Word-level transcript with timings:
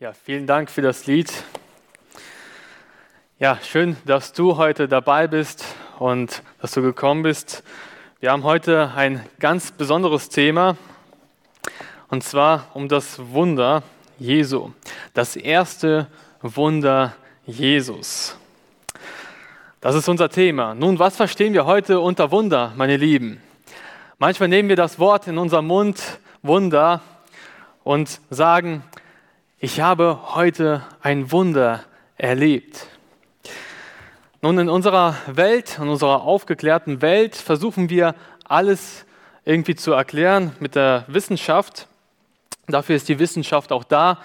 Ja, 0.00 0.12
vielen 0.12 0.48
Dank 0.48 0.72
für 0.72 0.82
das 0.82 1.06
Lied. 1.06 1.32
Ja, 3.38 3.60
schön, 3.62 3.96
dass 4.04 4.32
du 4.32 4.56
heute 4.56 4.88
dabei 4.88 5.28
bist 5.28 5.64
und 6.00 6.42
dass 6.60 6.72
du 6.72 6.82
gekommen 6.82 7.22
bist. 7.22 7.62
Wir 8.18 8.32
haben 8.32 8.42
heute 8.42 8.90
ein 8.96 9.24
ganz 9.38 9.70
besonderes 9.70 10.30
Thema 10.30 10.76
und 12.08 12.24
zwar 12.24 12.66
um 12.74 12.88
das 12.88 13.20
Wunder 13.30 13.84
Jesu. 14.18 14.72
Das 15.14 15.36
erste 15.36 16.08
Wunder 16.42 17.14
Jesus. 17.46 18.36
Das 19.80 19.94
ist 19.94 20.08
unser 20.08 20.28
Thema. 20.28 20.74
Nun, 20.74 20.98
was 20.98 21.14
verstehen 21.14 21.52
wir 21.52 21.66
heute 21.66 22.00
unter 22.00 22.32
Wunder, 22.32 22.72
meine 22.74 22.96
Lieben? 22.96 23.40
Manchmal 24.18 24.48
nehmen 24.48 24.68
wir 24.68 24.76
das 24.76 24.98
Wort 24.98 25.28
in 25.28 25.38
unserem 25.38 25.68
Mund, 25.68 26.18
Wunder, 26.42 27.00
und 27.84 28.20
sagen, 28.30 28.82
ich 29.64 29.80
habe 29.80 30.18
heute 30.34 30.82
ein 31.00 31.32
Wunder 31.32 31.84
erlebt. 32.18 32.86
Nun, 34.42 34.58
in 34.58 34.68
unserer 34.68 35.16
Welt, 35.26 35.78
in 35.80 35.88
unserer 35.88 36.20
aufgeklärten 36.20 37.00
Welt 37.00 37.34
versuchen 37.34 37.88
wir 37.88 38.14
alles 38.44 39.06
irgendwie 39.46 39.74
zu 39.74 39.92
erklären 39.92 40.54
mit 40.60 40.74
der 40.74 41.06
Wissenschaft. 41.08 41.88
Dafür 42.66 42.96
ist 42.96 43.08
die 43.08 43.18
Wissenschaft 43.18 43.72
auch 43.72 43.84
da, 43.84 44.18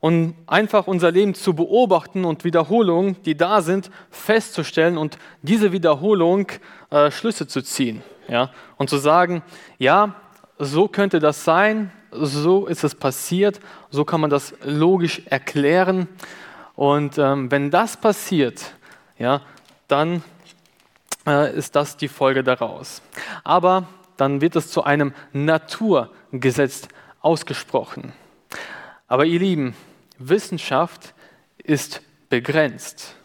um 0.00 0.34
einfach 0.48 0.88
unser 0.88 1.12
Leben 1.12 1.34
zu 1.34 1.54
beobachten 1.54 2.24
und 2.24 2.42
Wiederholungen, 2.42 3.22
die 3.22 3.36
da 3.36 3.62
sind, 3.62 3.92
festzustellen 4.10 4.98
und 4.98 5.18
diese 5.42 5.70
Wiederholung 5.70 6.48
äh, 6.90 7.12
Schlüsse 7.12 7.46
zu 7.46 7.62
ziehen. 7.62 8.02
Ja? 8.26 8.50
Und 8.76 8.90
zu 8.90 8.96
sagen, 8.96 9.44
ja, 9.78 10.16
so 10.58 10.88
könnte 10.88 11.20
das 11.20 11.44
sein, 11.44 11.92
so 12.14 12.66
ist 12.66 12.84
es 12.84 12.94
passiert, 12.94 13.60
so 13.90 14.04
kann 14.04 14.20
man 14.20 14.30
das 14.30 14.54
logisch 14.64 15.22
erklären. 15.26 16.08
Und 16.76 17.18
ähm, 17.18 17.50
wenn 17.50 17.70
das 17.70 17.96
passiert, 17.96 18.74
ja, 19.18 19.42
dann 19.88 20.22
äh, 21.26 21.54
ist 21.56 21.76
das 21.76 21.96
die 21.96 22.08
Folge 22.08 22.42
daraus. 22.42 23.02
Aber 23.42 23.86
dann 24.16 24.40
wird 24.40 24.56
es 24.56 24.70
zu 24.70 24.84
einem 24.84 25.12
Naturgesetz 25.32 26.88
ausgesprochen. 27.20 28.12
Aber 29.08 29.24
ihr 29.24 29.38
Lieben, 29.38 29.74
Wissenschaft 30.18 31.14
ist 31.58 32.02
begrenzt 32.28 33.16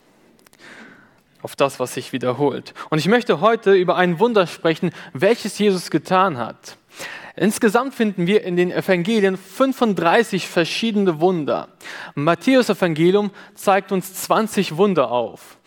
auf 1.42 1.56
das, 1.56 1.80
was 1.80 1.94
sich 1.94 2.12
wiederholt. 2.12 2.74
Und 2.90 3.00
ich 3.00 3.08
möchte 3.08 3.42
heute 3.42 3.74
über 3.74 3.96
ein 3.96 4.20
Wunder 4.20 4.46
sprechen, 4.48 4.92
welches 5.14 5.58
Jesus 5.58 5.90
getan 5.90 6.38
hat. 6.38 6.78
Insgesamt 7.40 7.94
finden 7.94 8.28
wir 8.28 8.44
in 8.44 8.58
den 8.58 8.70
Evangelien 8.70 9.38
35 9.38 10.46
verschiedene 10.46 11.22
Wunder. 11.22 11.70
Matthäus 12.14 12.68
Evangelium 12.68 13.32
zeigt 13.56 13.94
uns 13.94 14.14
20 14.14 14.76
Wunder 14.76 15.10
auf. 15.10 15.58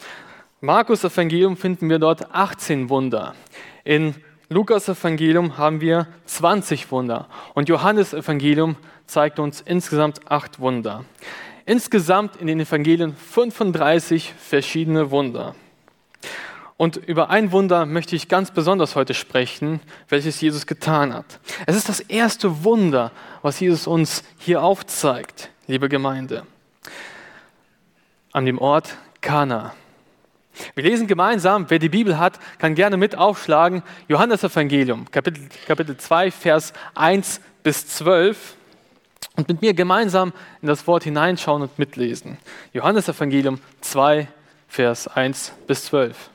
Markus 0.60 1.02
Evangelium 1.02 1.56
finden 1.56 1.88
wir 1.88 1.98
dort 1.98 2.30
18 2.34 2.90
Wunder. 2.90 3.34
In 3.84 4.14
Lukas 4.50 4.86
Evangelium 4.86 5.56
haben 5.56 5.80
wir 5.80 6.08
20 6.26 6.90
Wunder 6.92 7.26
und 7.54 7.70
Johannes 7.70 8.12
Evangelium 8.12 8.76
zeigt 9.06 9.38
uns 9.38 9.62
insgesamt 9.62 10.30
8 10.30 10.60
Wunder. 10.60 11.06
Insgesamt 11.64 12.36
in 12.36 12.48
den 12.48 12.60
Evangelien 12.60 13.16
35 13.16 14.34
verschiedene 14.36 15.10
Wunder. 15.10 15.54
Und 16.82 16.96
über 16.96 17.30
ein 17.30 17.52
Wunder 17.52 17.86
möchte 17.86 18.16
ich 18.16 18.26
ganz 18.26 18.50
besonders 18.50 18.96
heute 18.96 19.14
sprechen, 19.14 19.78
welches 20.08 20.40
Jesus 20.40 20.66
getan 20.66 21.14
hat. 21.14 21.38
Es 21.64 21.76
ist 21.76 21.88
das 21.88 22.00
erste 22.00 22.64
Wunder, 22.64 23.12
was 23.40 23.60
Jesus 23.60 23.86
uns 23.86 24.24
hier 24.38 24.64
aufzeigt, 24.64 25.50
liebe 25.68 25.88
Gemeinde. 25.88 26.44
An 28.32 28.46
dem 28.46 28.58
Ort 28.58 28.96
Kana. 29.20 29.74
Wir 30.74 30.82
lesen 30.82 31.06
gemeinsam, 31.06 31.66
wer 31.68 31.78
die 31.78 31.88
Bibel 31.88 32.18
hat, 32.18 32.40
kann 32.58 32.74
gerne 32.74 32.96
mit 32.96 33.16
aufschlagen, 33.16 33.84
Johannes 34.08 34.42
Evangelium, 34.42 35.08
Kapitel, 35.08 35.40
Kapitel 35.68 35.96
2, 35.96 36.32
Vers 36.32 36.72
1 36.96 37.40
bis 37.62 37.86
12 37.86 38.56
und 39.36 39.46
mit 39.46 39.62
mir 39.62 39.72
gemeinsam 39.72 40.32
in 40.60 40.66
das 40.66 40.84
Wort 40.88 41.04
hineinschauen 41.04 41.62
und 41.62 41.78
mitlesen. 41.78 42.38
Johannes 42.72 43.08
Evangelium 43.08 43.60
2, 43.82 44.26
Vers 44.66 45.06
1 45.06 45.52
bis 45.68 45.84
12. 45.84 46.30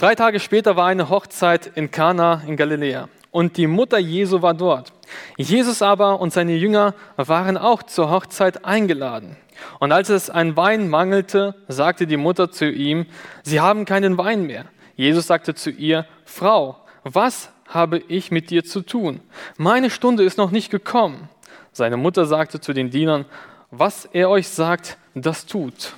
Drei 0.00 0.14
Tage 0.14 0.40
später 0.40 0.76
war 0.76 0.86
eine 0.86 1.10
Hochzeit 1.10 1.72
in 1.74 1.90
Kana 1.90 2.42
in 2.46 2.56
Galiläa 2.56 3.10
und 3.30 3.58
die 3.58 3.66
Mutter 3.66 3.98
Jesu 3.98 4.40
war 4.40 4.54
dort. 4.54 4.94
Jesus 5.36 5.82
aber 5.82 6.22
und 6.22 6.32
seine 6.32 6.54
Jünger 6.56 6.94
waren 7.16 7.58
auch 7.58 7.82
zur 7.82 8.10
Hochzeit 8.10 8.64
eingeladen. 8.64 9.36
Und 9.78 9.92
als 9.92 10.08
es 10.08 10.30
an 10.30 10.56
Wein 10.56 10.88
mangelte, 10.88 11.54
sagte 11.68 12.06
die 12.06 12.16
Mutter 12.16 12.50
zu 12.50 12.64
ihm, 12.70 13.04
sie 13.42 13.60
haben 13.60 13.84
keinen 13.84 14.16
Wein 14.16 14.46
mehr. 14.46 14.64
Jesus 14.96 15.26
sagte 15.26 15.54
zu 15.54 15.68
ihr, 15.68 16.06
Frau, 16.24 16.78
was 17.04 17.50
habe 17.68 17.98
ich 17.98 18.30
mit 18.30 18.48
dir 18.48 18.64
zu 18.64 18.80
tun? 18.80 19.20
Meine 19.58 19.90
Stunde 19.90 20.24
ist 20.24 20.38
noch 20.38 20.50
nicht 20.50 20.70
gekommen. 20.70 21.28
Seine 21.72 21.98
Mutter 21.98 22.24
sagte 22.24 22.58
zu 22.58 22.72
den 22.72 22.88
Dienern, 22.88 23.26
was 23.70 24.06
er 24.06 24.30
euch 24.30 24.48
sagt, 24.48 24.96
das 25.14 25.44
tut. 25.44 25.92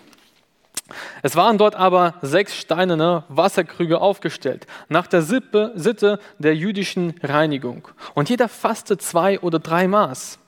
Es 1.22 1.36
waren 1.36 1.58
dort 1.58 1.74
aber 1.74 2.14
sechs 2.22 2.56
steinerne 2.56 3.24
Wasserkrüge 3.28 4.00
aufgestellt, 4.00 4.66
nach 4.88 5.06
der 5.06 5.22
Sippe, 5.22 5.72
Sitte 5.74 6.18
der 6.38 6.56
jüdischen 6.56 7.14
Reinigung. 7.22 7.88
Und 8.14 8.30
jeder 8.30 8.48
fasste 8.48 8.98
zwei 8.98 9.40
oder 9.40 9.58
drei 9.58 9.88
Maß. 9.88 10.38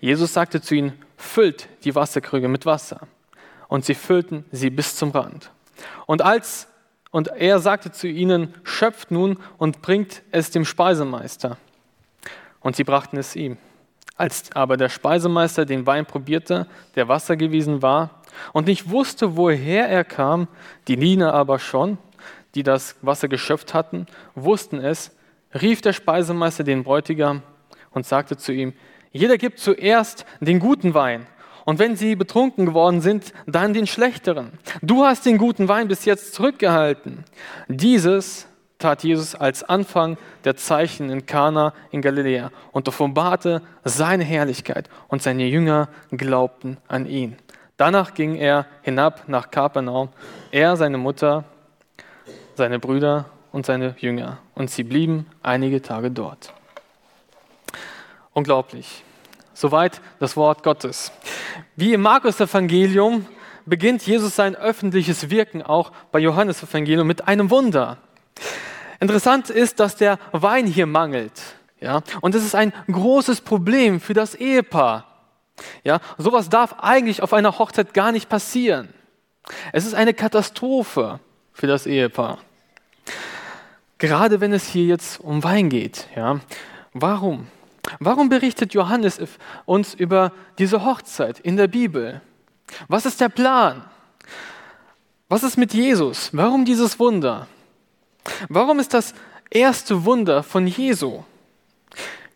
Jesus 0.00 0.32
sagte 0.32 0.60
zu 0.60 0.74
ihnen, 0.74 0.92
füllt 1.16 1.68
die 1.84 1.94
Wasserkrüge 1.94 2.48
mit 2.48 2.66
Wasser. 2.66 3.00
Und 3.68 3.84
sie 3.84 3.94
füllten 3.94 4.44
sie 4.52 4.70
bis 4.70 4.96
zum 4.96 5.10
Rand. 5.10 5.50
Und, 6.06 6.22
als, 6.22 6.68
und 7.10 7.28
er 7.28 7.58
sagte 7.58 7.90
zu 7.90 8.06
ihnen, 8.06 8.54
schöpft 8.64 9.10
nun 9.10 9.38
und 9.58 9.82
bringt 9.82 10.22
es 10.30 10.50
dem 10.50 10.64
Speisemeister. 10.64 11.56
Und 12.60 12.76
sie 12.76 12.84
brachten 12.84 13.16
es 13.16 13.36
ihm. 13.36 13.58
Als 14.16 14.50
aber 14.54 14.76
der 14.76 14.88
Speisemeister 14.88 15.66
den 15.66 15.86
Wein 15.86 16.06
probierte, 16.06 16.66
der 16.94 17.08
Wasser 17.08 17.36
gewesen 17.36 17.82
war, 17.82 18.22
und 18.52 18.66
nicht 18.66 18.90
wusste, 18.90 19.36
woher 19.36 19.88
er 19.88 20.04
kam, 20.04 20.48
die 20.88 20.96
Diener 20.96 21.34
aber 21.34 21.58
schon, 21.58 21.98
die 22.54 22.62
das 22.62 22.96
Wasser 23.02 23.28
geschöpft 23.28 23.74
hatten, 23.74 24.06
wussten 24.34 24.78
es, 24.78 25.16
rief 25.54 25.80
der 25.80 25.92
Speisemeister 25.92 26.64
den 26.64 26.84
Bräutigam 26.84 27.42
und 27.90 28.06
sagte 28.06 28.36
zu 28.36 28.52
ihm, 28.52 28.72
jeder 29.12 29.38
gibt 29.38 29.58
zuerst 29.58 30.26
den 30.40 30.58
guten 30.58 30.94
Wein, 30.94 31.26
und 31.66 31.80
wenn 31.80 31.96
sie 31.96 32.14
betrunken 32.14 32.64
geworden 32.64 33.00
sind, 33.00 33.32
dann 33.44 33.74
den 33.74 33.88
schlechteren. 33.88 34.52
Du 34.82 35.04
hast 35.04 35.26
den 35.26 35.36
guten 35.36 35.66
Wein 35.68 35.88
bis 35.88 36.04
jetzt 36.04 36.32
zurückgehalten. 36.32 37.24
Dieses 37.66 38.46
tat 38.78 39.02
Jesus 39.02 39.34
als 39.34 39.64
Anfang 39.64 40.16
der 40.44 40.56
Zeichen 40.56 41.10
in 41.10 41.26
Kana 41.26 41.74
in 41.90 42.02
Galiläa 42.02 42.52
und 42.70 42.86
offenbarte 42.88 43.62
seine 43.82 44.22
Herrlichkeit 44.22 44.88
und 45.08 45.22
seine 45.22 45.46
Jünger 45.46 45.88
glaubten 46.12 46.76
an 46.86 47.04
ihn. 47.04 47.36
Danach 47.76 48.14
ging 48.14 48.36
er 48.36 48.66
hinab 48.82 49.24
nach 49.28 49.50
Kapernaum, 49.50 50.08
er, 50.50 50.76
seine 50.76 50.96
Mutter, 50.96 51.44
seine 52.54 52.78
Brüder 52.78 53.26
und 53.52 53.66
seine 53.66 53.94
Jünger. 53.98 54.38
Und 54.54 54.70
sie 54.70 54.82
blieben 54.82 55.26
einige 55.42 55.82
Tage 55.82 56.10
dort. 56.10 56.54
Unglaublich. 58.32 59.02
Soweit 59.52 60.00
das 60.18 60.36
Wort 60.36 60.62
Gottes. 60.62 61.12
Wie 61.76 61.94
im 61.94 62.02
Markus-Evangelium 62.02 63.26
beginnt 63.66 64.06
Jesus 64.06 64.36
sein 64.36 64.54
öffentliches 64.54 65.30
Wirken 65.30 65.62
auch 65.62 65.92
bei 66.12 66.18
Johannes-Evangelium 66.18 67.06
mit 67.06 67.28
einem 67.28 67.50
Wunder. 67.50 67.98
Interessant 69.00 69.50
ist, 69.50 69.80
dass 69.80 69.96
der 69.96 70.18
Wein 70.32 70.66
hier 70.66 70.86
mangelt. 70.86 71.40
Ja? 71.80 72.02
Und 72.20 72.34
das 72.34 72.44
ist 72.44 72.54
ein 72.54 72.72
großes 72.90 73.42
Problem 73.42 74.00
für 74.00 74.14
das 74.14 74.34
Ehepaar. 74.34 75.15
Ja, 75.84 76.00
sowas 76.18 76.48
darf 76.48 76.76
eigentlich 76.80 77.22
auf 77.22 77.32
einer 77.32 77.58
Hochzeit 77.58 77.94
gar 77.94 78.12
nicht 78.12 78.28
passieren. 78.28 78.88
Es 79.72 79.86
ist 79.86 79.94
eine 79.94 80.14
Katastrophe 80.14 81.20
für 81.52 81.66
das 81.66 81.86
Ehepaar. 81.86 82.38
Gerade 83.98 84.40
wenn 84.40 84.52
es 84.52 84.66
hier 84.66 84.84
jetzt 84.84 85.20
um 85.20 85.42
Wein 85.42 85.70
geht. 85.70 86.08
Ja, 86.14 86.40
warum? 86.92 87.46
Warum 88.00 88.28
berichtet 88.28 88.74
Johannes 88.74 89.20
uns 89.64 89.94
über 89.94 90.32
diese 90.58 90.84
Hochzeit 90.84 91.38
in 91.38 91.56
der 91.56 91.68
Bibel? 91.68 92.20
Was 92.88 93.06
ist 93.06 93.20
der 93.20 93.28
Plan? 93.28 93.84
Was 95.28 95.42
ist 95.42 95.56
mit 95.56 95.72
Jesus? 95.72 96.30
Warum 96.32 96.64
dieses 96.64 96.98
Wunder? 96.98 97.46
Warum 98.48 98.78
ist 98.78 98.92
das 98.92 99.14
erste 99.50 100.04
Wunder 100.04 100.42
von 100.42 100.66
Jesu? 100.66 101.24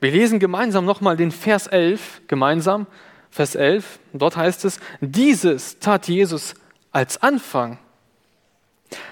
Wir 0.01 0.13
lesen 0.13 0.39
gemeinsam 0.39 0.85
nochmal 0.87 1.17
den 1.17 1.31
Vers 1.31 1.67
11, 1.67 2.23
gemeinsam. 2.27 2.87
Vers 3.31 3.55
11, 3.55 4.01
dort 4.13 4.37
heißt 4.37 4.65
es, 4.65 4.81
dieses 5.01 5.79
tat 5.79 6.09
Jesus 6.09 6.55
als 6.91 7.23
Anfang 7.23 7.79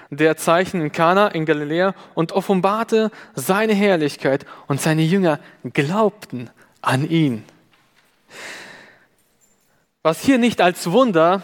der 0.09 0.37
Zeichen 0.37 0.81
in 0.81 0.91
Kana 0.91 1.29
in 1.29 1.45
Galiläa 1.45 1.93
und 2.15 2.31
offenbarte 2.31 3.11
seine 3.35 3.73
Herrlichkeit 3.73 4.45
und 4.67 4.81
seine 4.81 5.03
Jünger 5.03 5.39
glaubten 5.63 6.49
an 6.81 7.09
ihn. 7.09 7.45
Was 10.03 10.21
hier 10.21 10.37
nicht 10.37 10.61
als 10.61 10.91
Wunder 10.91 11.43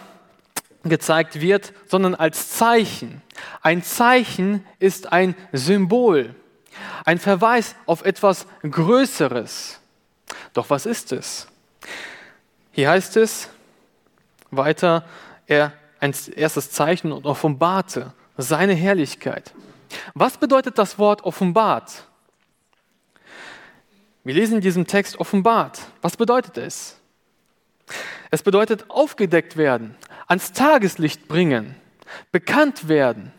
gezeigt 0.84 1.42
wird, 1.42 1.74
sondern 1.88 2.16
als 2.16 2.50
Zeichen. 2.50 3.22
Ein 3.62 3.84
Zeichen 3.84 4.66
ist 4.80 5.12
ein 5.12 5.36
Symbol, 5.52 6.36
ein 7.06 7.20
Verweis 7.20 7.76
auf 7.86 8.06
etwas 8.06 8.46
Größeres. 8.62 9.80
Doch 10.54 10.70
was 10.70 10.86
ist 10.86 11.12
es? 11.12 11.48
Hier 12.76 12.90
heißt 12.90 13.16
es 13.16 13.50
weiter, 14.52 15.06
er 15.48 15.72
ein 16.02 16.14
erstes 16.36 16.72
Zeichen 16.72 17.14
und 17.14 17.26
offenbarte 17.26 18.12
seine 18.36 18.74
Herrlichkeit. 18.74 19.54
Was 20.14 20.38
bedeutet 20.38 20.78
das 20.78 21.00
Wort 21.00 21.24
offenbart? 21.24 22.06
Wir 24.26 24.34
lesen 24.34 24.56
in 24.56 24.62
diesem 24.62 24.88
Text 24.88 25.22
offenbart. 25.22 25.84
Was 26.02 26.18
bedeutet 26.18 26.58
es? 26.58 27.00
Es 28.30 28.44
bedeutet 28.44 28.90
aufgedeckt 28.90 29.56
werden, 29.56 29.96
ans 30.28 30.52
Tageslicht 30.52 31.30
bringen, 31.30 31.76
bekannt 32.34 32.90
werden. 32.90 33.32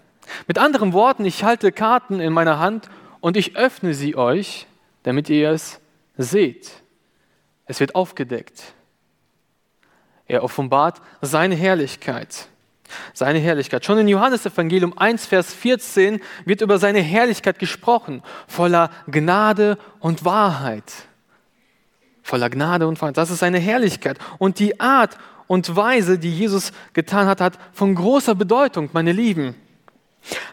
Mit 0.46 0.56
anderen 0.56 0.94
Worten, 0.94 1.26
ich 1.26 1.44
halte 1.44 1.72
Karten 1.72 2.20
in 2.20 2.32
meiner 2.32 2.58
Hand 2.58 2.88
und 3.20 3.36
ich 3.36 3.54
öffne 3.54 3.92
sie 3.92 4.16
euch, 4.16 4.66
damit 5.02 5.28
ihr 5.28 5.50
es 5.50 5.78
seht. 6.16 6.70
Es 7.66 7.80
wird 7.80 7.94
aufgedeckt. 7.94 8.72
Er 10.26 10.42
offenbart 10.42 11.00
seine 11.20 11.54
Herrlichkeit. 11.54 12.48
Seine 13.12 13.38
Herrlichkeit. 13.38 13.84
Schon 13.84 13.98
in 13.98 14.08
Johannes 14.08 14.46
Evangelium 14.46 14.96
1, 14.96 15.26
Vers 15.26 15.52
14 15.54 16.20
wird 16.44 16.60
über 16.60 16.78
seine 16.78 17.00
Herrlichkeit 17.00 17.58
gesprochen, 17.58 18.22
voller 18.46 18.90
Gnade 19.08 19.78
und 19.98 20.24
Wahrheit. 20.24 20.92
Voller 22.22 22.50
Gnade 22.50 22.86
und 22.86 23.00
Wahrheit. 23.00 23.16
Das 23.16 23.30
ist 23.30 23.40
seine 23.40 23.58
Herrlichkeit. 23.58 24.18
Und 24.38 24.58
die 24.58 24.80
Art 24.80 25.16
und 25.46 25.74
Weise, 25.74 26.18
die 26.18 26.32
Jesus 26.32 26.72
getan 26.92 27.26
hat, 27.26 27.40
hat 27.40 27.58
von 27.72 27.94
großer 27.94 28.34
Bedeutung, 28.34 28.90
meine 28.92 29.12
Lieben. 29.12 29.54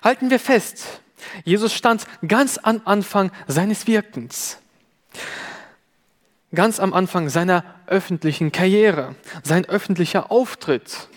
Halten 0.03 0.29
wir 0.29 0.39
fest, 0.39 1.01
Jesus 1.43 1.73
stand 1.73 2.05
ganz 2.27 2.59
am 2.61 2.81
Anfang 2.85 3.31
seines 3.47 3.87
Wirkens. 3.87 4.59
Ganz 6.55 6.79
am 6.79 6.93
Anfang 6.93 7.29
seiner 7.29 7.63
öffentlichen 7.87 8.51
Karriere, 8.51 9.15
sein 9.43 9.65
öffentlicher 9.65 10.31
Auftritt. 10.31 11.07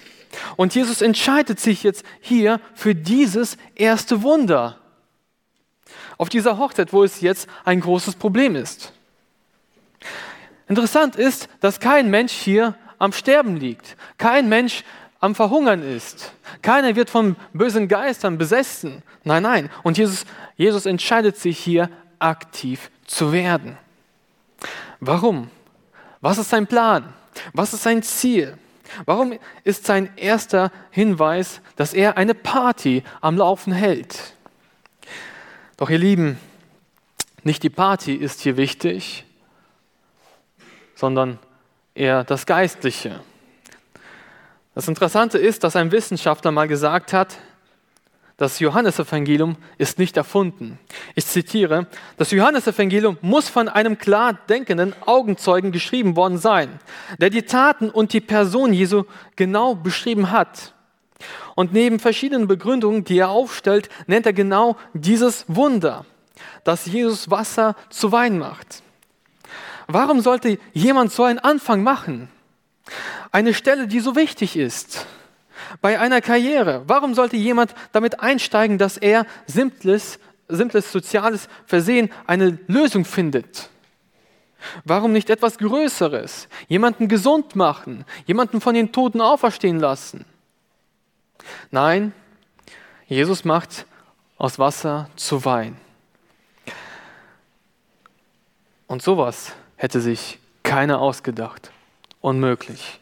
Und 0.57 0.75
Jesus 0.75 1.03
entscheidet 1.03 1.61
sich 1.61 1.83
jetzt 1.83 2.05
hier 2.21 2.61
für 2.75 2.95
dieses 2.95 3.57
erste 3.75 4.23
Wunder. 4.23 4.79
Auf 6.19 6.29
dieser 6.29 6.59
Hochzeit, 6.59 6.93
wo 6.93 7.05
es 7.05 7.21
jetzt 7.21 7.49
ein 7.65 7.81
großes 7.81 8.17
Problem 8.17 8.57
ist. 8.57 8.93
Interessant 10.69 11.17
ist, 11.17 11.49
dass 11.61 11.81
kein 11.81 12.11
Mensch 12.11 12.33
hier 12.33 12.75
am 12.99 13.13
Sterben 13.13 13.57
liegt. 13.57 13.97
Kein 14.19 14.49
Mensch 14.49 14.85
am 15.21 15.35
Verhungern 15.35 15.83
ist. 15.83 16.33
Keiner 16.63 16.97
wird 16.97 17.11
von 17.11 17.37
bösen 17.53 17.89
Geistern 17.89 18.39
besessen. 18.39 19.03
Nein, 19.25 19.43
nein. 19.43 19.71
Und 19.83 19.99
Jesus, 19.99 20.25
Jesus 20.57 20.87
entscheidet 20.87 21.37
sich 21.37 21.59
hier 21.59 21.91
aktiv 22.19 22.91
zu 23.07 23.33
werden. 23.33 23.79
Warum? 25.01 25.51
Was 26.21 26.39
ist 26.39 26.51
sein 26.51 26.67
Plan? 26.67 27.13
Was 27.53 27.75
ist 27.75 27.83
sein 27.83 28.03
Ziel? 28.03 28.57
Warum 29.05 29.39
ist 29.65 29.85
sein 29.85 30.11
erster 30.17 30.71
Hinweis, 30.91 31.61
dass 31.77 31.93
er 31.93 32.17
eine 32.17 32.35
Party 32.35 33.03
am 33.21 33.37
Laufen 33.37 33.73
hält? 33.73 34.35
Doch 35.77 35.91
ihr 35.91 35.99
Lieben, 35.99 36.39
nicht 37.43 37.63
die 37.63 37.71
Party 37.71 38.15
ist 38.15 38.41
hier 38.41 38.57
wichtig, 38.57 39.25
sondern 40.95 41.39
eher 41.95 42.25
das 42.25 42.47
Geistliche. 42.47 43.21
Das 44.75 44.89
Interessante 44.89 45.39
ist, 45.39 45.65
dass 45.65 45.77
ein 45.77 45.93
Wissenschaftler 45.93 46.51
mal 46.51 46.69
gesagt 46.69 47.13
hat, 47.13 47.37
das 48.37 48.61
Johannesevangelium 48.61 49.57
ist 49.79 49.99
nicht 49.99 50.17
erfunden. 50.17 50.79
Ich 51.15 51.27
zitiere, 51.27 51.87
das 52.19 52.31
Johannesevangelium 52.33 53.17
muss 53.23 53.49
von 53.49 53.69
einem 53.69 53.97
klar 53.97 54.35
denkenden 54.49 54.95
Augenzeugen 55.07 55.73
geschrieben 55.73 56.17
worden 56.17 56.37
sein, 56.37 56.79
der 57.19 57.31
die 57.31 57.43
Taten 57.43 57.89
und 57.89 58.13
die 58.13 58.21
Person 58.21 58.75
Jesu 58.75 59.05
genau 59.37 59.75
beschrieben 59.75 60.31
hat. 60.31 60.75
Und 61.55 61.73
neben 61.73 61.99
verschiedenen 61.99 62.47
Begründungen, 62.47 63.05
die 63.05 63.19
er 63.19 63.31
aufstellt, 63.31 63.89
nennt 64.07 64.27
er 64.27 64.35
genau 64.35 64.77
dieses 64.93 65.47
Wunder, 65.49 66.05
dass 66.63 66.85
Jesus 66.85 67.31
Wasser 67.31 67.75
zu 67.89 68.13
Wein 68.13 68.39
macht. 68.39 68.83
Warum 69.87 70.21
sollte 70.21 70.59
jemand 70.75 71.11
so 71.11 71.23
einen 71.23 71.39
Anfang 71.39 71.83
machen? 71.83 72.29
Eine 73.33 73.55
Stelle, 73.55 73.87
die 73.87 74.01
so 74.01 74.15
wichtig 74.15 74.57
ist 74.57 75.07
bei 75.81 75.99
einer 75.99 76.21
Karriere. 76.21 76.83
Warum 76.87 77.15
sollte 77.15 77.37
jemand 77.37 77.75
damit 77.93 78.21
einsteigen, 78.21 78.79
dass 78.79 78.97
er 78.97 79.27
simples, 79.47 80.19
simples 80.49 80.93
soziales 80.93 81.49
Versehen 81.67 82.11
eine 82.27 82.59
Lösung 82.67 83.05
findet? 83.05 83.71
Warum 84.85 85.13
nicht 85.13 85.31
etwas 85.31 85.59
Größeres? 85.59 86.49
Jemanden 86.69 87.09
gesund 87.09 87.57
machen, 87.57 88.05
jemanden 88.27 88.61
von 88.61 88.75
den 88.75 88.93
Toten 88.93 89.21
auferstehen 89.21 89.79
lassen? 89.79 90.25
Nein, 91.71 92.13
Jesus 93.07 93.45
macht 93.45 93.87
aus 94.39 94.59
Wasser 94.59 95.09
zu 95.17 95.45
Wein. 95.45 95.77
Und 98.87 99.03
sowas 99.03 99.53
hätte 99.77 100.01
sich 100.01 100.39
keiner 100.63 101.01
ausgedacht. 101.01 101.71
Unmöglich. 102.21 103.01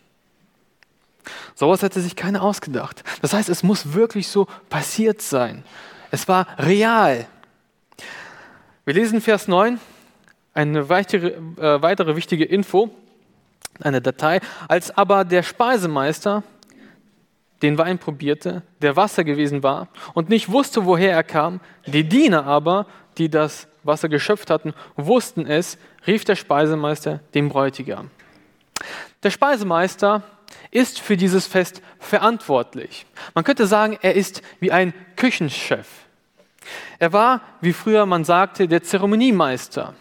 Sowas 1.54 1.82
hätte 1.82 2.00
sich 2.00 2.16
keiner 2.16 2.42
ausgedacht. 2.42 3.04
Das 3.22 3.32
heißt, 3.32 3.48
es 3.48 3.62
muss 3.62 3.92
wirklich 3.94 4.28
so 4.28 4.46
passiert 4.68 5.22
sein. 5.22 5.64
Es 6.10 6.26
war 6.28 6.46
real. 6.58 7.26
Wir 8.84 8.94
lesen 8.94 9.20
Vers 9.20 9.48
9, 9.48 9.80
eine 10.52 10.88
weitere, 10.88 11.28
äh, 11.28 11.82
weitere 11.82 12.16
wichtige 12.16 12.44
Info, 12.44 12.90
eine 13.80 14.00
Datei. 14.00 14.40
Als 14.68 14.96
aber 14.96 15.24
der 15.24 15.42
Speisemeister 15.42 16.42
den 17.62 17.78
Wein 17.78 17.98
probierte, 17.98 18.62
der 18.82 18.96
Wasser 18.96 19.24
gewesen 19.24 19.62
war 19.62 19.88
und 20.12 20.28
nicht 20.28 20.50
wusste, 20.50 20.84
woher 20.84 21.12
er 21.12 21.22
kam, 21.22 21.60
die 21.86 22.04
Diener 22.04 22.44
aber, 22.46 22.86
die 23.16 23.30
das 23.30 23.68
Wasser 23.84 24.08
geschöpft 24.08 24.50
hatten, 24.50 24.74
wussten 24.96 25.46
es, 25.46 25.78
rief 26.06 26.24
der 26.24 26.36
Speisemeister 26.36 27.20
den 27.32 27.48
Bräutigam. 27.48 28.10
Der 29.22 29.30
Speisemeister 29.30 30.22
ist 30.70 31.00
für 31.00 31.16
dieses 31.16 31.46
Fest 31.46 31.80
verantwortlich. 31.98 33.06
Man 33.34 33.44
könnte 33.44 33.66
sagen, 33.66 33.96
er 34.02 34.14
ist 34.14 34.42
wie 34.60 34.72
ein 34.72 34.92
Küchenchef. 35.16 35.86
Er 36.98 37.12
war, 37.12 37.42
wie 37.60 37.72
früher 37.72 38.06
man 38.06 38.24
sagte, 38.24 38.66
der 38.66 38.82
Zeremoniemeister. 38.82 39.94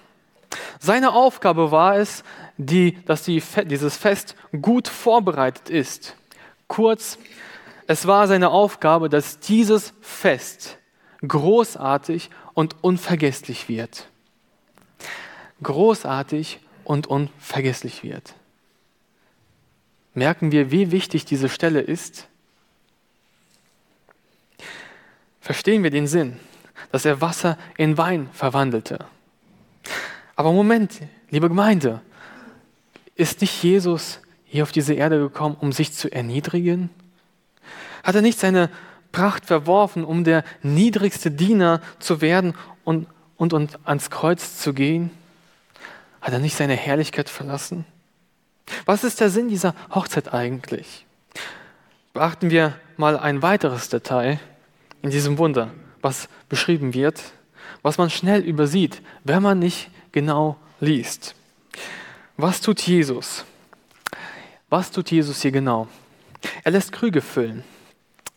Seine 0.80 1.14
Aufgabe 1.14 1.72
war 1.72 1.98
es, 1.98 2.24
die, 2.58 3.04
dass 3.06 3.24
die, 3.24 3.42
dieses 3.66 3.98
Fest 3.98 4.36
gut 4.62 4.88
vorbereitet 4.88 5.70
ist. 5.70 6.16
Kurz, 6.68 7.18
es 7.88 8.08
war 8.08 8.28
seine 8.28 8.50
Aufgabe, 8.50 9.10
dass 9.10 9.40
dieses 9.40 9.94
Fest 10.02 10.78
großartig 11.28 12.30
und 12.54 12.84
unvergesslich 12.84 13.70
wird. 13.70 14.08
Großartig 15.62 16.60
und 16.84 17.08
unvergesslich 17.08 18.04
wird 18.04 18.34
merken 20.14 20.52
wir, 20.52 20.72
wie 20.72 20.92
wichtig 20.92 21.26
diese 21.26 21.50
Stelle 21.50 21.82
ist. 21.82 22.28
Verstehen 25.42 25.84
wir 25.84 25.90
den 25.90 26.08
Sinn, 26.08 26.40
dass 26.92 27.06
er 27.06 27.22
Wasser 27.22 27.58
in 27.78 27.98
Wein 27.98 28.30
verwandelte. 28.32 29.06
Aber 30.36 30.52
Moment, 30.52 31.02
liebe 31.30 31.50
Gemeinde, 31.50 32.02
ist 33.16 33.42
nicht 33.42 33.62
Jesus 33.62 34.20
hier 34.46 34.64
auf 34.64 34.72
diese 34.72 34.94
Erde 34.94 35.20
gekommen, 35.20 35.58
um 35.60 35.72
sich 35.72 35.94
zu 35.94 36.12
erniedrigen? 36.12 36.90
Hat 38.04 38.16
er 38.16 38.22
nicht 38.22 38.40
seine 38.40 38.70
Pracht 39.12 39.46
verworfen, 39.46 40.04
um 40.04 40.24
der 40.24 40.44
niedrigste 40.62 41.30
Diener 41.30 41.82
zu 42.00 42.22
werden 42.22 42.56
und, 42.84 43.08
und, 43.38 43.54
und 43.54 43.80
ans 43.86 44.10
Kreuz 44.10 44.58
zu 44.58 44.74
gehen? 44.74 45.12
Hat 46.22 46.34
er 46.34 46.40
nicht 46.40 46.56
seine 46.56 46.76
Herrlichkeit 46.76 47.30
verlassen? 47.30 47.86
Was 48.86 49.04
ist 49.04 49.20
der 49.20 49.30
Sinn 49.30 49.50
dieser 49.50 49.76
Hochzeit 49.94 50.34
eigentlich? 50.34 51.06
Beachten 52.14 52.50
wir 52.50 52.76
mal 52.98 53.18
ein 53.18 53.42
weiteres 53.42 53.90
Detail 53.90 54.40
in 55.02 55.10
diesem 55.10 55.38
Wunder, 55.38 55.72
was 56.02 56.30
beschrieben 56.50 56.94
wird, 56.94 57.22
was 57.82 57.98
man 57.98 58.10
schnell 58.10 58.42
übersieht, 58.42 59.02
wenn 59.24 59.42
man 59.42 59.60
nicht 59.60 59.90
genau 60.12 60.58
liest. 60.80 61.36
Was 62.38 62.62
tut 62.62 62.82
Jesus? 62.82 63.46
Was 64.70 64.92
tut 64.92 65.12
Jesus 65.12 65.42
hier 65.42 65.52
genau? 65.52 65.88
Er 66.64 66.72
lässt 66.72 66.92
Krüge 66.92 67.22
füllen, 67.22 67.64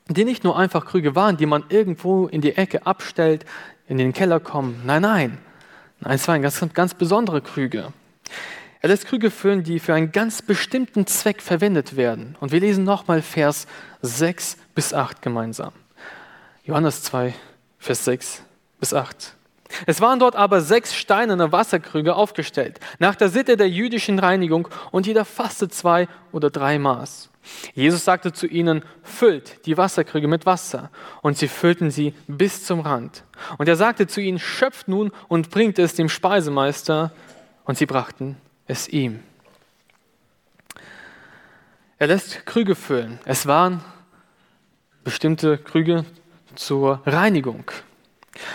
die 0.09 0.25
nicht 0.25 0.45
nur 0.45 0.59
einfach 0.59 0.87
Krüge 0.87 1.14
waren, 1.14 1.37
die 1.37 1.47
man 1.47 1.64
irgendwo 1.68 2.26
in 2.26 2.40
die 2.40 2.56
Ecke 2.56 2.87
abstellt, 2.87 3.45
in 3.88 3.99
den 3.99 4.12
Keller 4.12 4.40
kommen. 4.40 4.83
Nein, 4.85 5.02
nein. 5.02 5.38
Nein, 6.00 6.14
es 6.14 6.28
waren 6.28 6.42
ganz, 6.42 6.62
ganz 6.75 6.95
besondere 6.95 7.40
Krüge. 7.40 7.92
Er 8.80 8.90
lässt 8.90 9.06
Krüge 9.06 9.30
füllen, 9.30 9.62
die 9.62 9.78
für 9.78 9.95
einen 9.95 10.12
ganz 10.12 10.42
bestimmten 10.42 11.06
Zweck 11.06 11.40
verwendet 11.40 11.97
werden. 11.97 12.37
Und 12.40 12.52
wir 12.52 12.61
lesen 12.61 12.85
nochmal 12.85 13.23
Vers 13.23 13.66
6 14.02 14.59
bis 14.75 14.92
8 14.92 15.23
gemeinsam. 15.23 15.73
Johannes 16.64 17.02
2, 17.02 17.35
Vers 17.78 18.04
6 18.04 18.42
bis 18.78 18.92
8. 18.92 19.35
Es 19.87 20.00
waren 20.00 20.21
dort 20.21 20.37
aber 20.37 20.61
sechs 20.61 20.95
steinerne 20.95 21.50
Wasserkrüge 21.50 22.14
aufgestellt, 22.14 22.78
nach 23.00 23.16
der 23.16 23.28
Sitte 23.28 23.56
der 23.56 23.68
jüdischen 23.68 24.18
Reinigung, 24.18 24.68
und 24.92 25.06
jeder 25.06 25.25
fasste 25.25 25.68
zwei 25.68 26.06
oder 26.30 26.50
drei 26.50 26.78
Maß. 26.78 27.30
Jesus 27.75 28.04
sagte 28.04 28.33
zu 28.33 28.47
ihnen, 28.47 28.85
füllt 29.02 29.66
die 29.66 29.76
Wasserkrüge 29.76 30.28
mit 30.28 30.47
Wasser. 30.47 30.90
Und 31.23 31.38
sie 31.38 31.49
füllten 31.49 31.90
sie 31.90 32.14
bis 32.26 32.64
zum 32.64 32.80
Rand. 32.80 33.23
Und 33.59 33.68
er 33.68 33.76
sagte 33.76 34.06
zu 34.06 34.21
ihnen, 34.21 34.38
schöpft 34.38 34.88
nun 34.88 35.12
und 35.28 35.50
bringt 35.50 35.78
es 35.78 35.95
dem 35.95 36.09
Speisemeister. 36.09 37.12
Und 37.64 37.78
sie 37.78 37.87
brachten 37.87 38.37
es 38.67 38.89
ihm. 38.89 39.23
Er 41.99 42.09
lässt 42.09 42.45
Krüge 42.45 42.75
füllen. 42.75 43.19
Es 43.25 43.47
waren 43.47 43.83
bestimmte 45.03 45.57
Krüge 45.57 46.05
zur 46.55 47.01
Reinigung. 47.07 47.71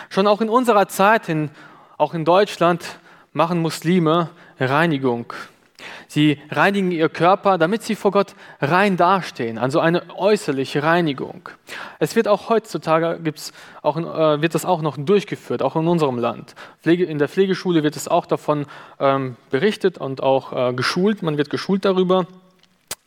Schon 0.10 0.28
auch 0.28 0.42
in 0.42 0.50
unserer 0.50 0.88
Zeit, 0.88 1.30
in, 1.30 1.50
auch 1.98 2.14
in 2.14 2.26
Deutschland, 2.26 3.00
machen 3.34 3.62
Muslime 3.62 4.30
Reinigung. 4.60 5.34
Sie 6.08 6.40
reinigen 6.50 6.92
ihr 6.92 7.10
Körper, 7.10 7.58
damit 7.58 7.84
sie 7.84 7.96
vor 7.96 8.12
Gott 8.12 8.36
rein 8.60 8.98
dastehen, 8.98 9.58
also 9.58 9.80
eine 9.80 10.04
äußerliche 10.16 10.84
Reinigung. 10.84 11.50
Es 12.00 12.16
wird 12.16 12.28
auch 12.28 12.50
heutzutage 12.50 13.20
gibt's 13.24 13.54
auch, 13.82 13.98
äh, 13.98 14.42
wird 14.42 14.56
das 14.56 14.66
auch 14.66 14.82
noch 14.82 14.98
durchgeführt, 14.98 15.62
auch 15.62 15.76
in 15.76 15.88
unserem 15.88 16.18
Land. 16.18 16.56
Pflege, 16.82 17.06
in 17.06 17.18
der 17.18 17.30
Pflegeschule 17.30 17.84
wird 17.84 17.96
es 17.96 18.08
auch 18.08 18.26
davon 18.26 18.66
ähm, 19.00 19.36
berichtet 19.50 19.98
und 19.98 20.24
auch 20.24 20.70
äh, 20.70 20.74
geschult. 20.74 21.22
Man 21.24 21.38
wird 21.38 21.50
geschult 21.50 21.86
darüber. 21.86 22.28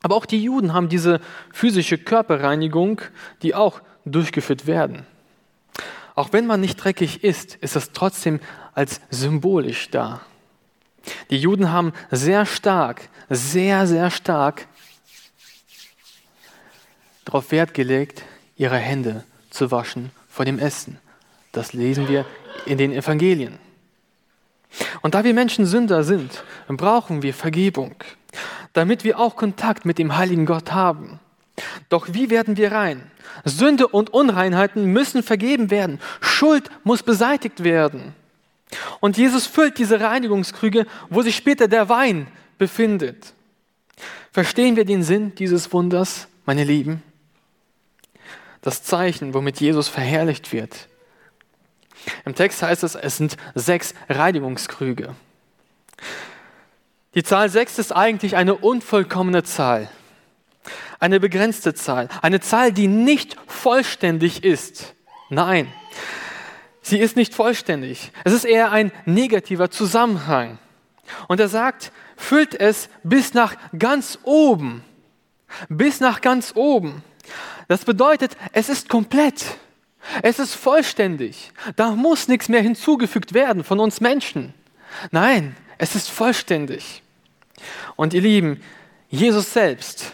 Aber 0.02 0.16
auch 0.16 0.26
die 0.26 0.42
Juden 0.42 0.74
haben 0.74 0.88
diese 0.88 1.20
physische 1.52 1.96
Körperreinigung, 1.96 3.00
die 3.42 3.54
auch 3.54 3.80
durchgeführt 4.04 4.66
werden. 4.66 5.06
Auch 6.14 6.32
wenn 6.32 6.46
man 6.46 6.60
nicht 6.60 6.76
dreckig 6.76 7.24
ist, 7.24 7.56
ist 7.56 7.74
das 7.74 7.92
trotzdem 7.92 8.40
als 8.74 9.00
symbolisch 9.10 9.90
da. 9.90 10.20
Die 11.30 11.38
Juden 11.38 11.70
haben 11.70 11.92
sehr 12.10 12.46
stark, 12.46 13.08
sehr, 13.28 13.86
sehr 13.86 14.10
stark 14.10 14.66
darauf 17.24 17.50
Wert 17.50 17.74
gelegt, 17.74 18.22
ihre 18.56 18.76
Hände 18.76 19.24
zu 19.50 19.70
waschen 19.70 20.10
vor 20.28 20.44
dem 20.44 20.58
Essen. 20.58 20.98
Das 21.52 21.72
lesen 21.72 22.08
wir 22.08 22.26
in 22.66 22.78
den 22.78 22.92
Evangelien. 22.92 23.58
Und 25.02 25.14
da 25.14 25.24
wir 25.24 25.34
Menschen 25.34 25.66
Sünder 25.66 26.02
sind, 26.02 26.44
brauchen 26.68 27.22
wir 27.22 27.34
Vergebung, 27.34 27.94
damit 28.72 29.04
wir 29.04 29.18
auch 29.20 29.36
Kontakt 29.36 29.84
mit 29.84 29.98
dem 29.98 30.16
heiligen 30.16 30.46
Gott 30.46 30.72
haben. 30.72 31.20
Doch 31.88 32.08
wie 32.12 32.30
werden 32.30 32.56
wir 32.56 32.72
rein? 32.72 33.10
Sünde 33.44 33.86
und 33.88 34.10
Unreinheiten 34.12 34.86
müssen 34.86 35.22
vergeben 35.22 35.70
werden. 35.70 36.00
Schuld 36.20 36.70
muss 36.82 37.02
beseitigt 37.02 37.62
werden. 37.62 38.14
Und 39.00 39.16
Jesus 39.16 39.46
füllt 39.46 39.78
diese 39.78 40.00
Reinigungskrüge, 40.00 40.86
wo 41.10 41.22
sich 41.22 41.36
später 41.36 41.68
der 41.68 41.88
Wein 41.88 42.26
befindet. 42.58 43.34
Verstehen 44.32 44.76
wir 44.76 44.84
den 44.84 45.02
Sinn 45.02 45.34
dieses 45.34 45.72
Wunders, 45.72 46.28
meine 46.44 46.64
Lieben? 46.64 47.02
Das 48.62 48.82
Zeichen, 48.82 49.34
womit 49.34 49.60
Jesus 49.60 49.88
verherrlicht 49.88 50.52
wird. 50.52 50.88
Im 52.24 52.34
Text 52.34 52.62
heißt 52.62 52.82
es, 52.82 52.94
es 52.94 53.16
sind 53.16 53.36
sechs 53.54 53.94
Reinigungskrüge. 54.08 55.14
Die 57.14 57.22
Zahl 57.22 57.48
sechs 57.48 57.78
ist 57.78 57.92
eigentlich 57.92 58.36
eine 58.36 58.56
unvollkommene 58.56 59.44
Zahl 59.44 59.88
eine 61.04 61.20
begrenzte 61.20 61.74
Zahl, 61.74 62.08
eine 62.22 62.40
Zahl, 62.40 62.72
die 62.72 62.88
nicht 62.88 63.36
vollständig 63.46 64.42
ist. 64.42 64.94
Nein, 65.28 65.70
sie 66.84 66.98
ist 66.98 67.16
nicht 67.16 67.34
vollständig. 67.34 68.12
Es 68.24 68.32
ist 68.32 68.44
eher 68.44 68.70
ein 68.70 68.92
negativer 69.04 69.70
Zusammenhang. 69.70 70.58
Und 71.28 71.40
er 71.40 71.48
sagt, 71.48 71.92
füllt 72.16 72.54
es 72.54 72.88
bis 73.02 73.34
nach 73.34 73.56
ganz 73.76 74.18
oben. 74.22 74.84
Bis 75.68 76.00
nach 76.00 76.20
ganz 76.20 76.52
oben. 76.54 77.02
Das 77.68 77.84
bedeutet, 77.84 78.36
es 78.52 78.68
ist 78.68 78.88
komplett. 78.88 79.44
Es 80.22 80.38
ist 80.38 80.54
vollständig. 80.54 81.52
Da 81.76 81.92
muss 81.92 82.28
nichts 82.28 82.48
mehr 82.48 82.60
hinzugefügt 82.60 83.32
werden 83.32 83.64
von 83.64 83.80
uns 83.80 84.00
Menschen. 84.00 84.52
Nein, 85.10 85.56
es 85.78 85.94
ist 85.94 86.10
vollständig. 86.10 87.02
Und 87.96 88.14
ihr 88.14 88.20
Lieben, 88.20 88.62
Jesus 89.08 89.52
selbst 89.52 90.12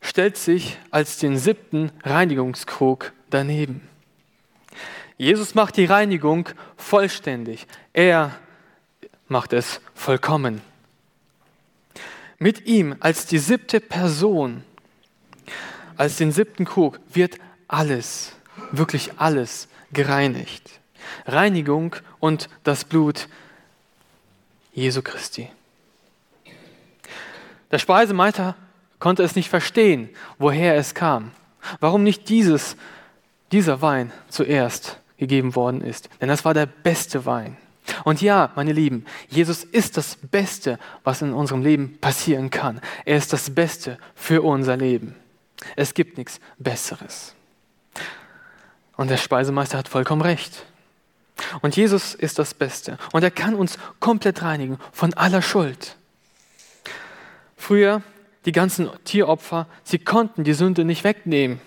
stellt 0.00 0.36
sich 0.36 0.78
als 0.90 1.18
den 1.18 1.38
siebten 1.38 1.92
Reinigungskrug 2.02 3.12
daneben. 3.30 3.89
Jesus 5.20 5.54
macht 5.54 5.76
die 5.76 5.84
Reinigung 5.84 6.48
vollständig. 6.78 7.66
Er 7.92 8.34
macht 9.28 9.52
es 9.52 9.82
vollkommen. 9.94 10.62
Mit 12.38 12.64
ihm 12.64 12.96
als 13.00 13.26
die 13.26 13.36
siebte 13.36 13.80
Person, 13.80 14.64
als 15.98 16.16
den 16.16 16.32
siebten 16.32 16.64
Krug, 16.64 16.98
wird 17.12 17.36
alles, 17.68 18.32
wirklich 18.72 19.10
alles 19.18 19.68
gereinigt. 19.92 20.70
Reinigung 21.26 21.96
und 22.18 22.48
das 22.64 22.86
Blut 22.86 23.28
Jesu 24.72 25.02
Christi. 25.02 25.50
Der 27.70 27.78
Speisemeister 27.78 28.56
konnte 28.98 29.22
es 29.22 29.36
nicht 29.36 29.50
verstehen, 29.50 30.08
woher 30.38 30.76
es 30.76 30.94
kam. 30.94 31.32
Warum 31.78 32.04
nicht 32.04 32.30
dieses, 32.30 32.74
dieser 33.52 33.82
Wein 33.82 34.12
zuerst 34.30 34.99
gegeben 35.20 35.54
worden 35.54 35.82
ist. 35.82 36.08
Denn 36.20 36.28
das 36.28 36.44
war 36.44 36.54
der 36.54 36.66
beste 36.66 37.24
Wein. 37.26 37.56
Und 38.04 38.20
ja, 38.20 38.50
meine 38.56 38.72
Lieben, 38.72 39.04
Jesus 39.28 39.62
ist 39.62 39.96
das 39.96 40.16
Beste, 40.16 40.78
was 41.04 41.22
in 41.22 41.32
unserem 41.32 41.62
Leben 41.62 41.98
passieren 42.00 42.50
kann. 42.50 42.80
Er 43.04 43.16
ist 43.16 43.32
das 43.32 43.50
Beste 43.50 43.98
für 44.14 44.42
unser 44.42 44.76
Leben. 44.76 45.14
Es 45.76 45.94
gibt 45.94 46.18
nichts 46.18 46.40
Besseres. 46.58 47.34
Und 48.96 49.10
der 49.10 49.16
Speisemeister 49.16 49.78
hat 49.78 49.88
vollkommen 49.88 50.22
recht. 50.22 50.64
Und 51.62 51.76
Jesus 51.76 52.14
ist 52.14 52.38
das 52.38 52.54
Beste. 52.54 52.98
Und 53.12 53.22
er 53.22 53.30
kann 53.30 53.54
uns 53.54 53.78
komplett 53.98 54.42
reinigen 54.42 54.78
von 54.92 55.14
aller 55.14 55.42
Schuld. 55.42 55.96
Früher 57.56 58.02
die 58.46 58.52
ganzen 58.52 58.88
Tieropfer, 59.04 59.66
sie 59.84 59.98
konnten 59.98 60.44
die 60.44 60.54
Sünde 60.54 60.84
nicht 60.84 61.04
wegnehmen. 61.04 61.60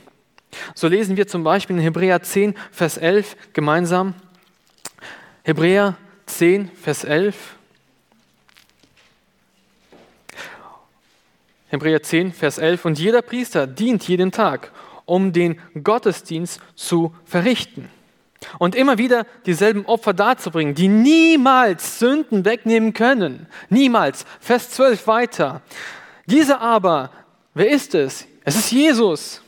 So 0.75 0.87
lesen 0.87 1.17
wir 1.17 1.27
zum 1.27 1.43
Beispiel 1.43 1.77
in 1.77 1.81
Hebräer 1.81 2.21
10, 2.21 2.55
Vers 2.71 2.97
11 2.97 3.35
gemeinsam. 3.53 4.15
Hebräer 5.43 5.97
10, 6.25 6.71
Vers 6.71 7.03
11. 7.03 7.35
Hebräer 11.67 12.03
10, 12.03 12.33
Vers 12.33 12.57
11. 12.57 12.85
Und 12.85 12.99
jeder 12.99 13.21
Priester 13.21 13.67
dient 13.67 14.07
jeden 14.07 14.31
Tag, 14.31 14.71
um 15.05 15.33
den 15.33 15.59
Gottesdienst 15.83 16.61
zu 16.75 17.13
verrichten. 17.25 17.89
Und 18.59 18.75
immer 18.75 18.97
wieder 18.97 19.25
dieselben 19.45 19.85
Opfer 19.85 20.13
darzubringen, 20.13 20.75
die 20.75 20.87
niemals 20.87 21.99
Sünden 21.99 22.45
wegnehmen 22.45 22.93
können. 22.93 23.47
Niemals. 23.69 24.25
Vers 24.39 24.69
12 24.71 25.07
weiter. 25.07 25.61
Dieser 26.25 26.61
aber, 26.61 27.11
wer 27.53 27.69
ist 27.69 27.95
es? 27.95 28.27
Es 28.43 28.55
ist 28.55 28.71
Jesus. 28.71 29.42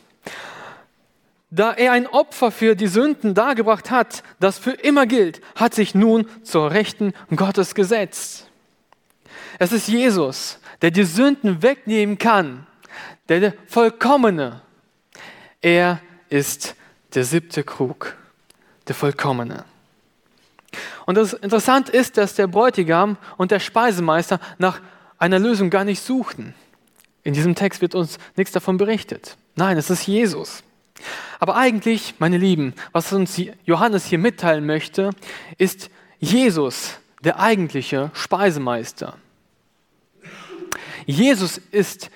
Da 1.56 1.72
er 1.72 1.94
ein 1.94 2.06
Opfer 2.06 2.52
für 2.52 2.76
die 2.76 2.88
Sünden 2.88 3.34
dargebracht 3.34 3.90
hat, 3.90 4.24
das 4.42 4.60
für 4.60 4.72
immer 4.72 5.06
gilt, 5.06 5.40
hat 5.56 5.74
sich 5.74 5.96
nun 5.96 6.28
zur 6.44 6.72
Rechten 6.72 7.14
Gottes 7.34 7.76
gesetzt. 7.76 8.50
Es 9.58 9.72
ist 9.72 9.88
Jesus, 9.88 10.60
der 10.82 10.92
die 10.92 11.06
Sünden 11.06 11.64
wegnehmen 11.64 12.18
kann, 12.18 12.68
der, 13.30 13.40
der 13.40 13.54
Vollkommene. 13.68 14.64
Er 15.62 16.02
ist 16.28 16.76
der 17.14 17.24
siebte 17.24 17.64
Krug, 17.64 18.18
der 18.90 18.96
Vollkommene. 18.96 19.64
Und 21.06 21.16
das 21.16 21.32
Interessante 21.32 21.94
ist, 21.94 22.18
dass 22.18 22.36
der 22.36 22.48
Bräutigam 22.48 23.16
und 23.38 23.52
der 23.52 23.62
Speisemeister 23.62 24.42
nach 24.58 24.82
einer 25.18 25.40
Lösung 25.40 25.70
gar 25.70 25.86
nicht 25.86 26.02
suchten. 26.02 26.54
In 27.24 27.34
diesem 27.34 27.56
Text 27.56 27.82
wird 27.82 27.96
uns 27.96 28.18
nichts 28.36 28.52
davon 28.52 28.76
berichtet. 28.76 29.38
Nein, 29.56 29.78
es 29.78 29.90
ist 29.90 30.06
Jesus. 30.06 30.62
Aber 31.40 31.56
eigentlich, 31.56 32.16
meine 32.20 32.38
Lieben, 32.38 32.74
was 32.92 33.12
uns 33.14 33.40
Johannes 33.66 34.06
hier 34.06 34.20
mitteilen 34.20 34.66
möchte, 34.66 35.12
ist 35.58 35.90
Jesus 36.20 36.98
der 37.24 37.40
eigentliche 37.40 38.12
Speisemeister. 38.14 39.18
Jesus 41.06 41.58
ist 41.58 42.10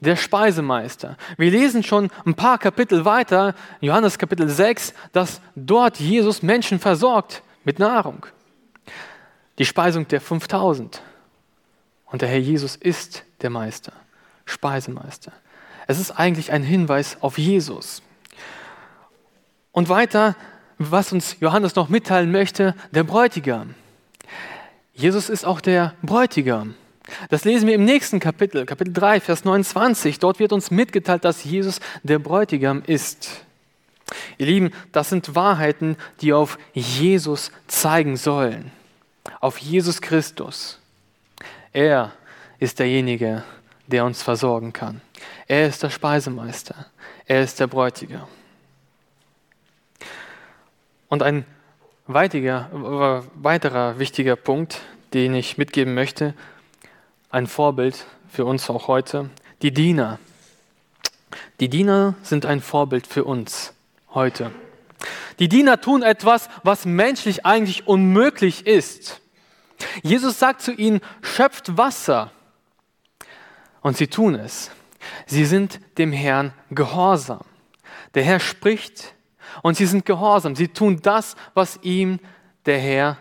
der 0.00 0.16
Speisemeister. 0.16 1.16
Wir 1.36 1.50
lesen 1.50 1.82
schon 1.82 2.10
ein 2.24 2.34
paar 2.34 2.58
Kapitel 2.58 3.04
weiter, 3.04 3.54
Johannes 3.80 4.18
Kapitel 4.18 4.48
6, 4.48 4.94
dass 5.12 5.40
dort 5.54 5.98
Jesus 5.98 6.42
Menschen 6.42 6.78
versorgt 6.78 7.42
mit 7.64 7.78
Nahrung. 7.78 8.26
Die 9.58 9.64
Speisung 9.64 10.06
der 10.06 10.20
5000. 10.20 11.02
Und 12.06 12.22
der 12.22 12.28
Herr 12.28 12.38
Jesus 12.38 12.76
ist 12.76 13.24
der 13.42 13.50
Meister, 13.50 13.92
Speisemeister. 14.44 15.32
Es 15.86 15.98
ist 15.98 16.12
eigentlich 16.12 16.52
ein 16.52 16.62
Hinweis 16.62 17.16
auf 17.20 17.38
Jesus. 17.38 18.02
Und 19.72 19.88
weiter, 19.88 20.36
was 20.78 21.12
uns 21.12 21.36
Johannes 21.40 21.74
noch 21.74 21.88
mitteilen 21.88 22.30
möchte, 22.30 22.74
der 22.92 23.04
Bräutigam. 23.04 23.74
Jesus 24.94 25.28
ist 25.28 25.44
auch 25.44 25.60
der 25.60 25.94
Bräutigam. 26.02 26.74
Das 27.30 27.44
lesen 27.44 27.66
wir 27.66 27.74
im 27.74 27.84
nächsten 27.84 28.20
Kapitel, 28.20 28.66
Kapitel 28.66 28.92
3, 28.92 29.20
Vers 29.20 29.44
29. 29.44 30.18
Dort 30.18 30.38
wird 30.38 30.52
uns 30.52 30.70
mitgeteilt, 30.70 31.24
dass 31.24 31.44
Jesus 31.44 31.80
der 32.02 32.18
Bräutigam 32.18 32.82
ist. 32.86 33.44
Ihr 34.38 34.46
Lieben, 34.46 34.70
das 34.92 35.10
sind 35.10 35.34
Wahrheiten, 35.34 35.96
die 36.20 36.32
auf 36.32 36.58
Jesus 36.72 37.50
zeigen 37.66 38.16
sollen. 38.16 38.70
Auf 39.40 39.58
Jesus 39.58 40.00
Christus. 40.00 40.78
Er 41.72 42.12
ist 42.58 42.78
derjenige, 42.78 43.44
der 43.86 44.04
uns 44.04 44.22
versorgen 44.22 44.72
kann. 44.72 45.00
Er 45.46 45.68
ist 45.68 45.82
der 45.82 45.90
Speisemeister. 45.90 46.86
Er 47.26 47.42
ist 47.42 47.60
der 47.60 47.66
Bräutigam. 47.66 48.28
Und 51.08 51.22
ein 51.22 51.44
weitiger, 52.06 52.68
weiterer 53.34 53.98
wichtiger 53.98 54.36
Punkt, 54.36 54.80
den 55.14 55.34
ich 55.34 55.58
mitgeben 55.58 55.94
möchte, 55.94 56.34
ein 57.30 57.46
Vorbild 57.46 58.06
für 58.28 58.44
uns 58.44 58.68
auch 58.68 58.88
heute, 58.88 59.30
die 59.62 59.72
Diener. 59.72 60.18
Die 61.60 61.68
Diener 61.68 62.14
sind 62.22 62.46
ein 62.46 62.60
Vorbild 62.60 63.06
für 63.06 63.24
uns 63.24 63.72
heute. 64.14 64.52
Die 65.38 65.48
Diener 65.48 65.80
tun 65.80 66.02
etwas, 66.02 66.48
was 66.62 66.84
menschlich 66.84 67.46
eigentlich 67.46 67.86
unmöglich 67.86 68.66
ist. 68.66 69.20
Jesus 70.02 70.38
sagt 70.38 70.62
zu 70.62 70.72
ihnen, 70.72 71.00
schöpft 71.22 71.76
Wasser. 71.76 72.32
Und 73.80 73.96
sie 73.96 74.08
tun 74.08 74.34
es. 74.34 74.70
Sie 75.26 75.44
sind 75.44 75.80
dem 75.98 76.12
Herrn 76.12 76.52
gehorsam. 76.70 77.44
Der 78.14 78.24
Herr 78.24 78.40
spricht 78.40 79.14
und 79.62 79.76
sie 79.76 79.86
sind 79.86 80.04
gehorsam. 80.04 80.54
Sie 80.54 80.68
tun 80.68 81.00
das, 81.02 81.36
was 81.54 81.78
ihm 81.82 82.20
der 82.66 82.78
Herr 82.78 83.18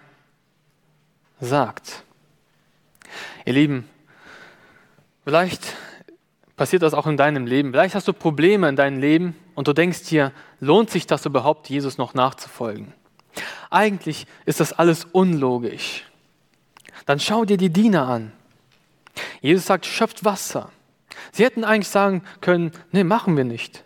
sagt. 1.39 2.03
Ihr 3.45 3.53
Lieben, 3.53 3.89
vielleicht 5.23 5.75
passiert 6.55 6.81
das 6.81 6.93
auch 6.93 7.07
in 7.07 7.17
deinem 7.17 7.45
Leben. 7.45 7.71
Vielleicht 7.71 7.95
hast 7.95 8.07
du 8.07 8.13
Probleme 8.13 8.67
in 8.67 8.75
deinem 8.75 8.99
Leben 8.99 9.35
und 9.55 9.67
du 9.67 9.73
denkst 9.73 10.03
dir, 10.03 10.33
lohnt 10.59 10.89
sich 10.89 11.07
das 11.07 11.25
überhaupt, 11.25 11.69
Jesus 11.69 11.97
noch 11.97 12.13
nachzufolgen? 12.13 12.93
Eigentlich 13.69 14.25
ist 14.45 14.59
das 14.59 14.73
alles 14.73 15.05
unlogisch. 15.05 16.05
Dann 17.05 17.19
schau 17.19 17.45
dir 17.45 17.57
die 17.57 17.69
Diener 17.69 18.07
an. 18.07 18.31
Jesus 19.41 19.65
sagt, 19.65 19.85
schöpft 19.85 20.25
Wasser. 20.25 20.71
Sie 21.31 21.45
hätten 21.45 21.63
eigentlich 21.63 21.89
sagen 21.89 22.23
können, 22.41 22.71
nee, 22.91 23.03
machen 23.03 23.37
wir 23.37 23.43
nicht. 23.43 23.83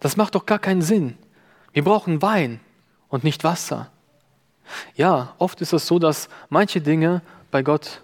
Das 0.00 0.16
macht 0.16 0.34
doch 0.34 0.46
gar 0.46 0.58
keinen 0.58 0.82
Sinn. 0.82 1.16
Wir 1.72 1.84
brauchen 1.84 2.22
Wein 2.22 2.60
und 3.08 3.24
nicht 3.24 3.44
Wasser. 3.44 3.90
Ja, 4.94 5.34
oft 5.38 5.60
ist 5.60 5.72
es 5.72 5.86
so, 5.86 5.98
dass 5.98 6.28
manche 6.48 6.80
Dinge 6.80 7.22
bei 7.50 7.62
Gott 7.62 8.02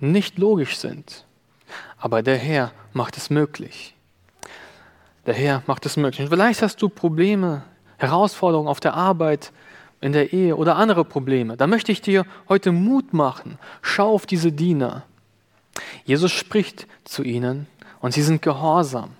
nicht 0.00 0.38
logisch 0.38 0.78
sind. 0.78 1.24
Aber 1.98 2.22
der 2.22 2.36
Herr 2.36 2.72
macht 2.92 3.16
es 3.16 3.30
möglich. 3.30 3.94
Der 5.26 5.34
Herr 5.34 5.62
macht 5.66 5.86
es 5.86 5.96
möglich. 5.96 6.22
Und 6.22 6.30
vielleicht 6.30 6.62
hast 6.62 6.80
du 6.82 6.88
Probleme, 6.88 7.62
Herausforderungen 7.98 8.68
auf 8.68 8.80
der 8.80 8.94
Arbeit, 8.94 9.52
in 10.00 10.12
der 10.12 10.32
Ehe 10.32 10.56
oder 10.56 10.76
andere 10.76 11.04
Probleme. 11.04 11.56
Da 11.56 11.66
möchte 11.66 11.92
ich 11.92 12.00
dir 12.00 12.24
heute 12.48 12.72
Mut 12.72 13.12
machen. 13.12 13.58
Schau 13.82 14.14
auf 14.14 14.24
diese 14.24 14.50
Diener. 14.50 15.04
Jesus 16.04 16.32
spricht 16.32 16.86
zu 17.04 17.22
ihnen 17.22 17.66
und 18.00 18.14
sie 18.14 18.22
sind 18.22 18.40
gehorsam. 18.40 19.10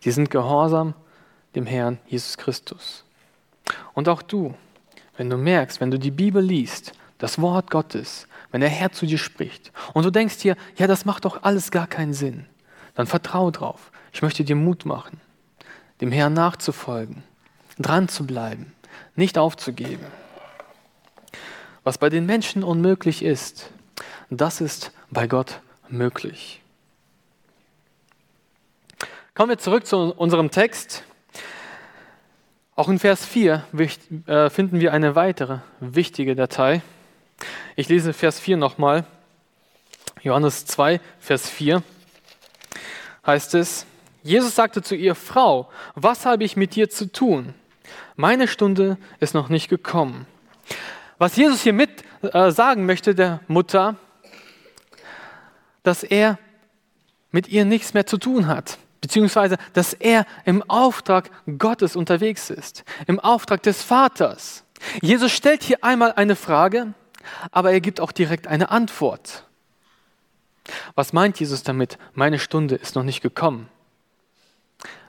Sie 0.00 0.10
sind 0.10 0.30
gehorsam 0.30 0.94
dem 1.54 1.66
Herrn 1.66 1.98
Jesus 2.06 2.38
Christus. 2.38 3.04
Und 3.94 4.08
auch 4.08 4.22
du, 4.22 4.54
wenn 5.16 5.30
du 5.30 5.36
merkst, 5.36 5.80
wenn 5.80 5.90
du 5.90 5.98
die 5.98 6.10
Bibel 6.10 6.42
liest, 6.42 6.92
das 7.18 7.40
Wort 7.40 7.70
Gottes, 7.70 8.26
wenn 8.50 8.60
der 8.60 8.70
Herr 8.70 8.92
zu 8.92 9.06
dir 9.06 9.18
spricht 9.18 9.72
und 9.92 10.04
du 10.04 10.10
denkst 10.10 10.38
dir, 10.38 10.56
ja, 10.76 10.86
das 10.86 11.04
macht 11.04 11.24
doch 11.24 11.42
alles 11.42 11.70
gar 11.70 11.86
keinen 11.86 12.14
Sinn, 12.14 12.46
dann 12.94 13.06
vertraue 13.06 13.52
drauf. 13.52 13.92
Ich 14.12 14.22
möchte 14.22 14.44
dir 14.44 14.56
Mut 14.56 14.84
machen, 14.84 15.20
dem 16.00 16.10
Herrn 16.10 16.32
nachzufolgen, 16.32 17.22
dran 17.78 18.08
zu 18.08 18.26
bleiben, 18.26 18.72
nicht 19.14 19.38
aufzugeben. 19.38 20.06
Was 21.84 21.98
bei 21.98 22.08
den 22.08 22.26
Menschen 22.26 22.64
unmöglich 22.64 23.22
ist, 23.22 23.70
das 24.30 24.60
ist 24.60 24.92
bei 25.10 25.26
Gott 25.26 25.60
möglich. 25.88 26.60
Kommen 29.34 29.50
wir 29.50 29.58
zurück 29.58 29.86
zu 29.86 30.12
unserem 30.14 30.50
Text. 30.50 31.04
Auch 32.76 32.88
in 32.88 32.98
Vers 32.98 33.26
4 33.26 33.64
äh, 34.26 34.48
finden 34.48 34.80
wir 34.80 34.92
eine 34.92 35.14
weitere 35.14 35.58
wichtige 35.80 36.34
Datei. 36.34 36.82
Ich 37.76 37.88
lese 37.88 38.12
Vers 38.12 38.40
4 38.40 38.56
nochmal. 38.56 39.04
Johannes 40.22 40.66
2, 40.66 41.00
Vers 41.18 41.48
4 41.48 41.82
heißt 43.26 43.54
es, 43.54 43.86
Jesus 44.22 44.54
sagte 44.54 44.82
zu 44.82 44.94
ihr, 44.94 45.14
Frau, 45.14 45.70
was 45.94 46.26
habe 46.26 46.44
ich 46.44 46.56
mit 46.56 46.74
dir 46.74 46.90
zu 46.90 47.10
tun? 47.10 47.54
Meine 48.16 48.48
Stunde 48.48 48.98
ist 49.18 49.34
noch 49.34 49.48
nicht 49.48 49.68
gekommen. 49.68 50.26
Was 51.18 51.36
Jesus 51.36 51.62
hier 51.62 51.72
mit 51.72 52.04
äh, 52.22 52.50
sagen 52.50 52.86
möchte, 52.86 53.14
der 53.14 53.40
Mutter, 53.48 53.96
dass 55.82 56.02
er 56.02 56.38
mit 57.30 57.48
ihr 57.48 57.64
nichts 57.64 57.94
mehr 57.94 58.06
zu 58.06 58.18
tun 58.18 58.46
hat, 58.46 58.78
beziehungsweise 59.00 59.56
dass 59.72 59.94
er 59.94 60.26
im 60.44 60.62
Auftrag 60.68 61.30
Gottes 61.58 61.96
unterwegs 61.96 62.50
ist, 62.50 62.84
im 63.06 63.20
Auftrag 63.20 63.62
des 63.62 63.82
Vaters. 63.82 64.64
Jesus 65.02 65.32
stellt 65.32 65.62
hier 65.62 65.82
einmal 65.84 66.12
eine 66.12 66.36
Frage, 66.36 66.94
aber 67.50 67.72
er 67.72 67.80
gibt 67.80 68.00
auch 68.00 68.12
direkt 68.12 68.46
eine 68.46 68.70
Antwort. 68.70 69.44
Was 70.94 71.12
meint 71.12 71.40
Jesus 71.40 71.62
damit? 71.62 71.98
Meine 72.14 72.38
Stunde 72.38 72.76
ist 72.76 72.94
noch 72.94 73.02
nicht 73.02 73.20
gekommen. 73.20 73.68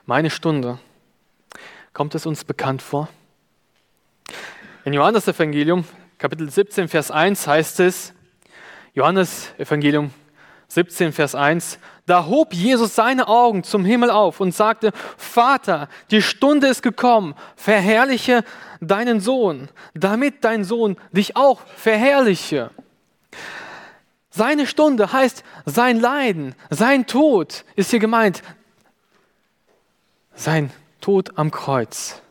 Meine 0.06 0.30
Stunde. 0.30 0.80
Kommt 1.94 2.16
es 2.16 2.26
uns 2.26 2.44
bekannt 2.44 2.82
vor? 2.82 3.10
In 4.86 4.94
Johannes 4.94 5.28
Evangelium, 5.28 5.86
Kapitel 6.18 6.50
17, 6.50 6.88
Vers 6.88 7.12
1 7.12 7.46
heißt 7.46 7.82
es, 7.82 8.14
Johannes 8.94 9.50
Evangelium 9.58 10.12
17, 10.74 11.12
Vers 11.12 11.36
1, 11.36 11.80
da 12.06 12.28
hob 12.28 12.54
Jesus 12.54 12.96
seine 12.96 13.28
Augen 13.28 13.66
zum 13.66 13.84
Himmel 13.84 14.10
auf 14.10 14.40
und 14.40 14.56
sagte, 14.56 14.94
Vater, 15.18 15.90
die 16.12 16.22
Stunde 16.22 16.68
ist 16.68 16.82
gekommen, 16.82 17.36
verherrliche 17.58 18.46
deinen 18.80 19.20
Sohn, 19.20 19.68
damit 19.94 20.46
dein 20.46 20.64
Sohn 20.64 20.96
dich 21.12 21.36
auch 21.36 21.60
verherrliche. 21.76 22.72
Seine 24.30 24.66
Stunde 24.66 25.12
heißt 25.12 25.44
sein 25.66 26.00
Leiden, 26.00 26.56
sein 26.70 27.06
Tod 27.06 27.66
ist 27.76 27.90
hier 27.90 28.00
gemeint. 28.00 28.42
Sein 30.36 30.72
Tod 31.02 31.38
am 31.38 31.52
Kreuz. 31.52 32.22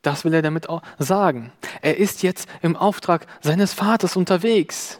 Das 0.00 0.24
will 0.24 0.32
er 0.32 0.40
damit 0.40 0.70
auch 0.70 0.80
sagen. 0.98 1.52
Er 1.82 1.98
ist 1.98 2.22
jetzt 2.22 2.48
im 2.62 2.76
Auftrag 2.76 3.26
seines 3.42 3.74
Vaters 3.74 4.16
unterwegs. 4.16 4.99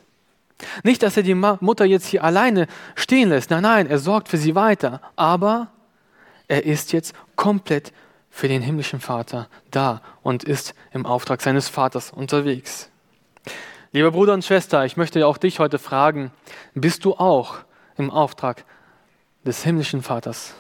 Nicht, 0.82 1.02
dass 1.02 1.16
er 1.16 1.22
die 1.22 1.34
Mutter 1.34 1.84
jetzt 1.84 2.06
hier 2.06 2.24
alleine 2.24 2.66
stehen 2.94 3.30
lässt. 3.30 3.50
Nein, 3.50 3.62
nein, 3.62 3.86
er 3.86 3.98
sorgt 3.98 4.28
für 4.28 4.36
sie 4.36 4.54
weiter. 4.54 5.00
Aber 5.16 5.68
er 6.48 6.64
ist 6.64 6.92
jetzt 6.92 7.14
komplett 7.36 7.92
für 8.30 8.48
den 8.48 8.62
himmlischen 8.62 9.00
Vater 9.00 9.48
da 9.70 10.02
und 10.22 10.44
ist 10.44 10.74
im 10.92 11.06
Auftrag 11.06 11.42
seines 11.42 11.68
Vaters 11.68 12.12
unterwegs. 12.12 12.90
Lieber 13.92 14.12
Bruder 14.12 14.34
und 14.34 14.44
Schwester, 14.44 14.84
ich 14.84 14.96
möchte 14.96 15.26
auch 15.26 15.36
dich 15.36 15.58
heute 15.58 15.78
fragen, 15.78 16.30
bist 16.74 17.04
du 17.04 17.14
auch 17.14 17.56
im 17.96 18.10
Auftrag 18.10 18.64
des 19.44 19.64
himmlischen 19.64 20.02
Vaters, 20.02 20.54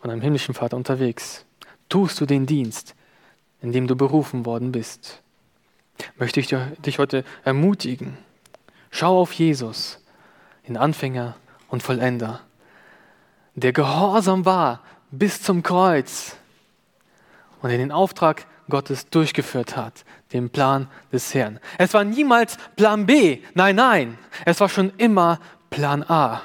von 0.00 0.10
einem 0.10 0.20
himmlischen 0.20 0.54
Vater 0.54 0.76
unterwegs? 0.76 1.46
Tust 1.88 2.20
du 2.20 2.26
den 2.26 2.44
Dienst, 2.44 2.94
in 3.62 3.72
dem 3.72 3.86
du 3.86 3.96
berufen 3.96 4.44
worden 4.44 4.72
bist? 4.72 5.22
Möchte 6.18 6.40
ich 6.40 6.54
dich 6.84 6.98
heute 6.98 7.24
ermutigen. 7.44 8.18
Schau 8.98 9.20
auf 9.20 9.34
Jesus, 9.34 9.98
den 10.66 10.78
Anfänger 10.78 11.36
und 11.68 11.82
Vollender, 11.82 12.40
der 13.54 13.74
gehorsam 13.74 14.46
war 14.46 14.80
bis 15.10 15.42
zum 15.42 15.62
Kreuz 15.62 16.34
und 17.60 17.68
der 17.68 17.76
den 17.76 17.92
Auftrag 17.92 18.46
Gottes 18.70 19.10
durchgeführt 19.10 19.76
hat, 19.76 20.06
den 20.32 20.48
Plan 20.48 20.88
des 21.12 21.34
Herrn. 21.34 21.60
Es 21.76 21.92
war 21.92 22.04
niemals 22.04 22.56
Plan 22.76 23.04
B, 23.04 23.42
nein, 23.52 23.76
nein, 23.76 24.18
es 24.46 24.60
war 24.60 24.70
schon 24.70 24.90
immer 24.96 25.40
Plan 25.68 26.02
A, 26.02 26.40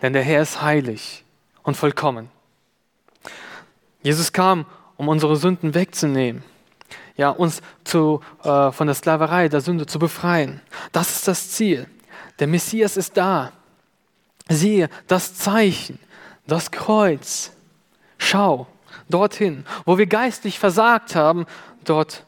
denn 0.00 0.14
der 0.14 0.22
Herr 0.22 0.40
ist 0.40 0.62
heilig 0.62 1.22
und 1.64 1.76
vollkommen. 1.76 2.30
Jesus 4.02 4.32
kam, 4.32 4.64
um 4.96 5.06
unsere 5.06 5.36
Sünden 5.36 5.74
wegzunehmen, 5.74 6.44
ja, 7.16 7.30
uns 7.30 7.62
zu, 7.84 8.20
äh, 8.42 8.72
von 8.72 8.86
der 8.86 8.94
Sklaverei, 8.94 9.48
der 9.48 9.60
Sünde 9.60 9.86
zu 9.86 9.98
befreien. 9.98 10.60
Das 10.92 11.10
ist 11.10 11.28
das 11.28 11.50
Ziel. 11.50 11.86
Der 12.38 12.46
Messias 12.46 12.96
ist 12.96 13.16
da. 13.16 13.52
siehe, 14.48 14.88
das 15.06 15.34
Zeichen, 15.34 15.98
das 16.46 16.70
Kreuz. 16.70 17.52
Schau 18.18 18.66
dorthin, 19.08 19.64
wo 19.84 19.98
wir 19.98 20.06
geistlich 20.06 20.58
versagt 20.58 21.14
haben, 21.14 21.46
dort 21.84 22.24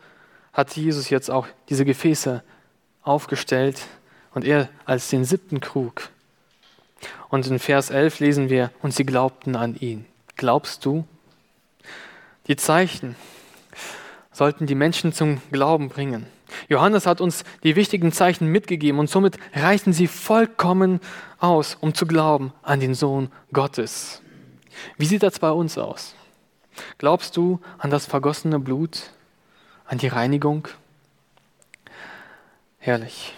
hat 0.52 0.76
Jesus 0.76 1.10
jetzt 1.10 1.30
auch 1.30 1.46
diese 1.68 1.84
Gefäße 1.84 2.42
aufgestellt 3.02 3.80
und 4.34 4.44
er 4.44 4.68
als 4.84 5.08
den 5.08 5.24
siebten 5.24 5.60
Krug. 5.60 6.10
Und 7.28 7.46
in 7.46 7.58
Vers 7.58 7.90
11 7.90 8.20
lesen 8.20 8.50
wir, 8.50 8.70
und 8.82 8.94
sie 8.94 9.04
glaubten 9.04 9.56
an 9.56 9.74
ihn. 9.76 10.04
Glaubst 10.36 10.84
du? 10.84 11.06
Die 12.46 12.56
Zeichen 12.56 13.16
sollten 14.32 14.66
die 14.66 14.74
Menschen 14.74 15.12
zum 15.12 15.40
Glauben 15.50 15.88
bringen. 15.88 16.26
Johannes 16.68 17.06
hat 17.06 17.20
uns 17.20 17.44
die 17.62 17.76
wichtigen 17.76 18.12
Zeichen 18.12 18.48
mitgegeben 18.48 18.98
und 18.98 19.08
somit 19.08 19.38
reichen 19.54 19.92
sie 19.92 20.06
vollkommen 20.06 21.00
aus, 21.38 21.76
um 21.80 21.94
zu 21.94 22.06
glauben 22.06 22.52
an 22.62 22.80
den 22.80 22.94
Sohn 22.94 23.30
Gottes. 23.52 24.22
Wie 24.96 25.06
sieht 25.06 25.22
das 25.22 25.38
bei 25.38 25.50
uns 25.50 25.78
aus? 25.78 26.14
Glaubst 26.98 27.36
du 27.36 27.60
an 27.78 27.90
das 27.90 28.06
vergossene 28.06 28.58
Blut, 28.58 29.10
an 29.86 29.98
die 29.98 30.08
Reinigung? 30.08 30.68
Herrlich. 32.78 33.34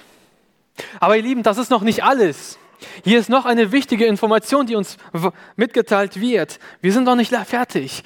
Aber 1.00 1.16
ihr 1.16 1.22
Lieben, 1.22 1.42
das 1.42 1.58
ist 1.58 1.70
noch 1.70 1.82
nicht 1.82 2.04
alles. 2.04 2.58
Hier 3.02 3.18
ist 3.18 3.28
noch 3.28 3.44
eine 3.44 3.72
wichtige 3.72 4.06
Information, 4.06 4.66
die 4.66 4.74
uns 4.74 4.96
mitgeteilt 5.56 6.20
wird. 6.20 6.58
Wir 6.80 6.92
sind 6.92 7.04
noch 7.04 7.16
nicht 7.16 7.32
fertig. 7.32 8.02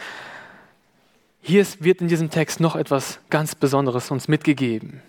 Hier 1.48 1.66
wird 1.78 2.02
in 2.02 2.08
diesem 2.08 2.28
Text 2.28 2.60
noch 2.60 2.76
etwas 2.76 3.20
ganz 3.30 3.54
Besonderes 3.54 4.10
uns 4.10 4.28
mitgegeben. 4.28 5.02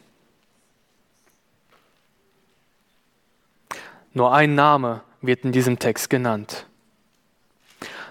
Nur 4.13 4.33
ein 4.33 4.55
Name 4.55 5.01
wird 5.19 5.43
in 5.43 5.51
diesem 5.51 5.79
Text 5.79 6.09
genannt. 6.09 6.65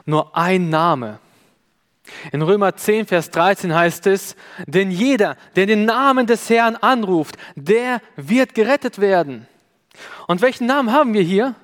Nur 0.05 0.37
ein 0.37 0.69
Name. 0.69 1.21
In 2.31 2.43
Römer 2.43 2.77
10, 2.77 3.07
Vers 3.07 3.31
13 3.31 3.75
heißt 3.75 4.07
es, 4.09 4.37
denn 4.67 4.91
jeder, 4.91 5.39
der 5.57 5.65
den 5.65 5.87
Namen 5.87 6.27
des 6.27 6.51
Herrn 6.51 6.77
anruft, 6.77 7.39
der 7.57 8.03
wird 8.17 8.55
gerettet 8.55 8.99
werden. 8.99 9.49
Und 10.27 10.43
welchen 10.43 10.67
Namen 10.67 10.93
haben 10.93 11.15
wir 11.15 11.23
hier? 11.23 11.55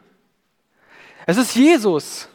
Es 1.27 1.37
ist 1.37 1.55
Jesus. 1.57 2.31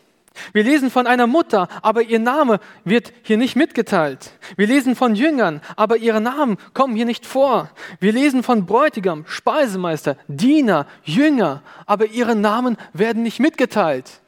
Wir 0.54 0.64
lesen 0.64 0.90
von 0.90 1.08
einer 1.08 1.28
Mutter, 1.28 1.68
aber 1.82 2.02
ihr 2.02 2.20
Name 2.20 2.60
wird 2.84 3.14
hier 3.24 3.38
nicht 3.38 3.56
mitgeteilt. 3.56 4.32
Wir 4.56 4.68
lesen 4.68 4.96
von 4.96 5.16
Jüngern, 5.16 5.62
aber 5.76 5.98
ihre 5.98 6.22
Namen 6.22 6.58
kommen 6.74 6.96
hier 6.96 7.06
nicht 7.06 7.26
vor. 7.26 7.70
Wir 8.00 8.12
lesen 8.12 8.44
von 8.44 8.66
Bräutigam, 8.66 9.26
Speisemeister, 9.28 10.18
Diener, 10.28 10.86
Jünger, 11.04 11.62
aber 11.86 12.06
ihre 12.08 12.36
Namen 12.36 12.78
werden 12.94 13.24
nicht 13.24 13.40
mitgeteilt. 13.40 14.22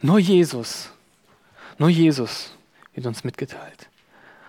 Nur 0.00 0.18
Jesus, 0.18 0.90
nur 1.78 1.88
Jesus 1.88 2.56
wird 2.94 3.06
uns 3.06 3.24
mitgeteilt. 3.24 3.88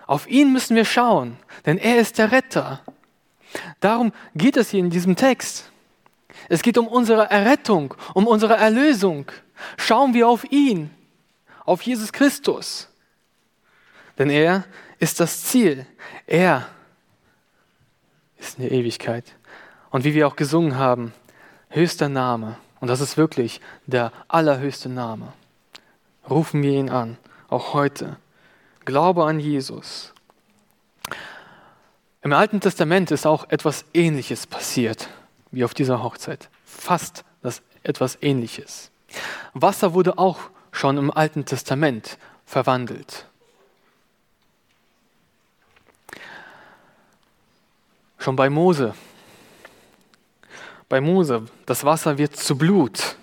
Auf 0.06 0.28
ihn 0.28 0.52
müssen 0.52 0.76
wir 0.76 0.84
schauen, 0.84 1.36
denn 1.64 1.78
er 1.78 1.98
ist 1.98 2.18
der 2.18 2.30
Retter. 2.30 2.80
Darum 3.80 4.12
geht 4.34 4.56
es 4.56 4.70
hier 4.70 4.80
in 4.80 4.90
diesem 4.90 5.16
Text. 5.16 5.70
Es 6.48 6.62
geht 6.62 6.78
um 6.78 6.86
unsere 6.86 7.30
Errettung, 7.30 7.94
um 8.14 8.26
unsere 8.26 8.54
Erlösung. 8.56 9.30
Schauen 9.76 10.14
wir 10.14 10.28
auf 10.28 10.44
ihn, 10.50 10.90
auf 11.64 11.82
Jesus 11.82 12.12
Christus. 12.12 12.88
Denn 14.18 14.30
er 14.30 14.64
ist 14.98 15.20
das 15.20 15.44
Ziel. 15.44 15.86
Er 16.26 16.68
ist 18.38 18.58
in 18.58 18.64
der 18.64 18.72
Ewigkeit. 18.72 19.24
Und 19.90 20.04
wie 20.04 20.14
wir 20.14 20.26
auch 20.26 20.36
gesungen 20.36 20.76
haben, 20.76 21.12
höchster 21.68 22.08
Name. 22.08 22.56
Und 22.80 22.88
das 22.88 23.00
ist 23.00 23.16
wirklich 23.16 23.60
der 23.86 24.12
allerhöchste 24.28 24.88
Name. 24.88 25.32
Rufen 26.28 26.62
wir 26.62 26.72
ihn 26.72 26.90
an, 26.90 27.18
auch 27.48 27.72
heute. 27.74 28.16
Glaube 28.84 29.24
an 29.24 29.40
Jesus. 29.40 30.12
Im 32.22 32.32
Alten 32.32 32.60
Testament 32.60 33.10
ist 33.10 33.26
auch 33.26 33.48
etwas 33.50 33.84
Ähnliches 33.94 34.46
passiert 34.46 35.08
wie 35.56 35.64
auf 35.64 35.72
dieser 35.72 36.02
Hochzeit. 36.02 36.50
Fast 36.66 37.24
das 37.40 37.62
etwas 37.82 38.18
Ähnliches. 38.20 38.90
Wasser 39.54 39.94
wurde 39.94 40.18
auch 40.18 40.38
schon 40.70 40.98
im 40.98 41.10
Alten 41.10 41.46
Testament 41.46 42.18
verwandelt. 42.44 43.24
Schon 48.18 48.36
bei 48.36 48.50
Mose. 48.50 48.94
Bei 50.90 51.00
Mose, 51.00 51.46
das 51.64 51.84
Wasser 51.84 52.18
wird 52.18 52.36
zu 52.36 52.58
Blut. 52.58 53.16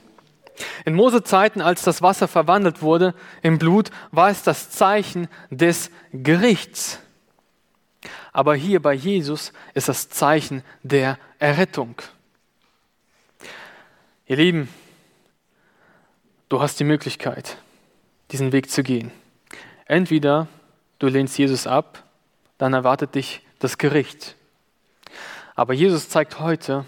In 0.86 0.96
Mose-Zeiten, 0.96 1.62
als 1.62 1.84
das 1.84 2.02
Wasser 2.02 2.28
verwandelt 2.28 2.82
wurde 2.82 3.14
in 3.44 3.60
Blut, 3.60 3.92
war 4.10 4.32
es 4.32 4.42
das 4.42 4.72
Zeichen 4.72 5.28
des 5.52 5.92
Gerichts. 6.12 6.98
Aber 8.32 8.56
hier 8.56 8.82
bei 8.82 8.96
Jesus 8.96 9.54
ist 9.76 9.88
das 9.88 10.10
Zeichen 10.10 10.64
der 10.82 11.20
Errettung. 11.38 12.02
Ihr 14.34 14.38
Lieben, 14.38 14.68
du 16.50 16.60
hast 16.60 16.80
die 16.80 16.84
Möglichkeit, 16.84 17.58
diesen 18.32 18.52
Weg 18.52 18.68
zu 18.72 18.82
gehen. 18.82 19.12
Entweder 19.86 20.48
du 20.98 21.06
lehnst 21.06 21.38
Jesus 21.38 21.68
ab, 21.68 22.04
dann 22.58 22.74
erwartet 22.74 23.14
dich 23.14 23.46
das 23.60 23.78
Gericht. 23.78 24.36
Aber 25.54 25.76
Jesus 25.76 26.10
zeigt 26.10 26.40
heute 26.40 26.84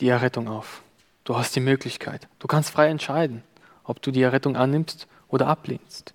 die 0.00 0.08
Errettung 0.08 0.48
auf. 0.48 0.80
Du 1.24 1.36
hast 1.36 1.54
die 1.54 1.60
Möglichkeit. 1.60 2.28
Du 2.38 2.46
kannst 2.46 2.70
frei 2.70 2.88
entscheiden, 2.88 3.42
ob 3.84 4.00
du 4.00 4.10
die 4.10 4.22
Errettung 4.22 4.56
annimmst 4.56 5.08
oder 5.28 5.48
ablehnst. 5.48 6.14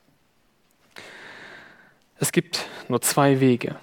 Es 2.18 2.32
gibt 2.32 2.66
nur 2.88 3.02
zwei 3.02 3.40
Wege. 3.40 3.76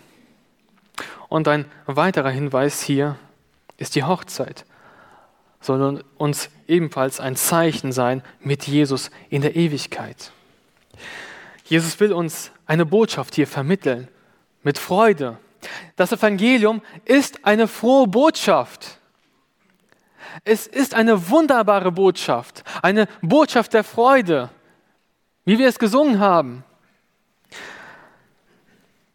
Und 1.28 1.46
ein 1.46 1.66
weiterer 1.86 2.30
Hinweis 2.30 2.82
hier 2.82 3.16
ist 3.76 3.94
die 3.94 4.02
Hochzeit, 4.02 4.64
soll 5.60 6.04
uns 6.16 6.50
ebenfalls 6.66 7.20
ein 7.20 7.36
Zeichen 7.36 7.92
sein 7.92 8.22
mit 8.40 8.66
Jesus 8.66 9.10
in 9.28 9.42
der 9.42 9.56
Ewigkeit. 9.56 10.32
Jesus 11.64 11.98
will 12.00 12.12
uns 12.12 12.50
eine 12.66 12.86
Botschaft 12.86 13.34
hier 13.34 13.46
vermitteln 13.46 14.08
mit 14.62 14.78
Freude. 14.78 15.38
Das 15.96 16.12
Evangelium 16.12 16.82
ist 17.04 17.44
eine 17.44 17.68
frohe 17.68 18.06
Botschaft. 18.06 18.98
Es 20.44 20.66
ist 20.66 20.94
eine 20.94 21.30
wunderbare 21.30 21.90
Botschaft, 21.90 22.62
eine 22.82 23.08
Botschaft 23.22 23.74
der 23.74 23.84
Freude, 23.84 24.50
wie 25.44 25.58
wir 25.58 25.68
es 25.68 25.78
gesungen 25.78 26.20
haben. 26.20 26.64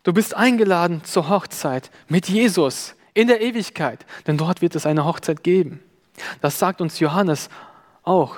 Du 0.04 0.12
bist 0.12 0.36
eingeladen 0.36 1.04
zur 1.06 1.30
Hochzeit 1.30 1.90
mit 2.10 2.28
Jesus 2.28 2.96
in 3.14 3.28
der 3.28 3.42
Ewigkeit, 3.42 4.06
denn 4.28 4.38
dort 4.38 4.62
wird 4.62 4.76
es 4.76 4.86
eine 4.86 5.06
Hochzeit 5.06 5.44
geben. 5.44 5.80
Das 6.42 6.60
sagt 6.60 6.82
uns 6.82 7.00
Johannes 7.00 7.50
auch 8.04 8.38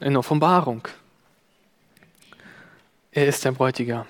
in 0.00 0.16
Offenbarung. 0.16 0.86
Er 3.12 3.26
ist 3.26 3.44
der 3.44 3.52
Bräutigam 3.52 4.06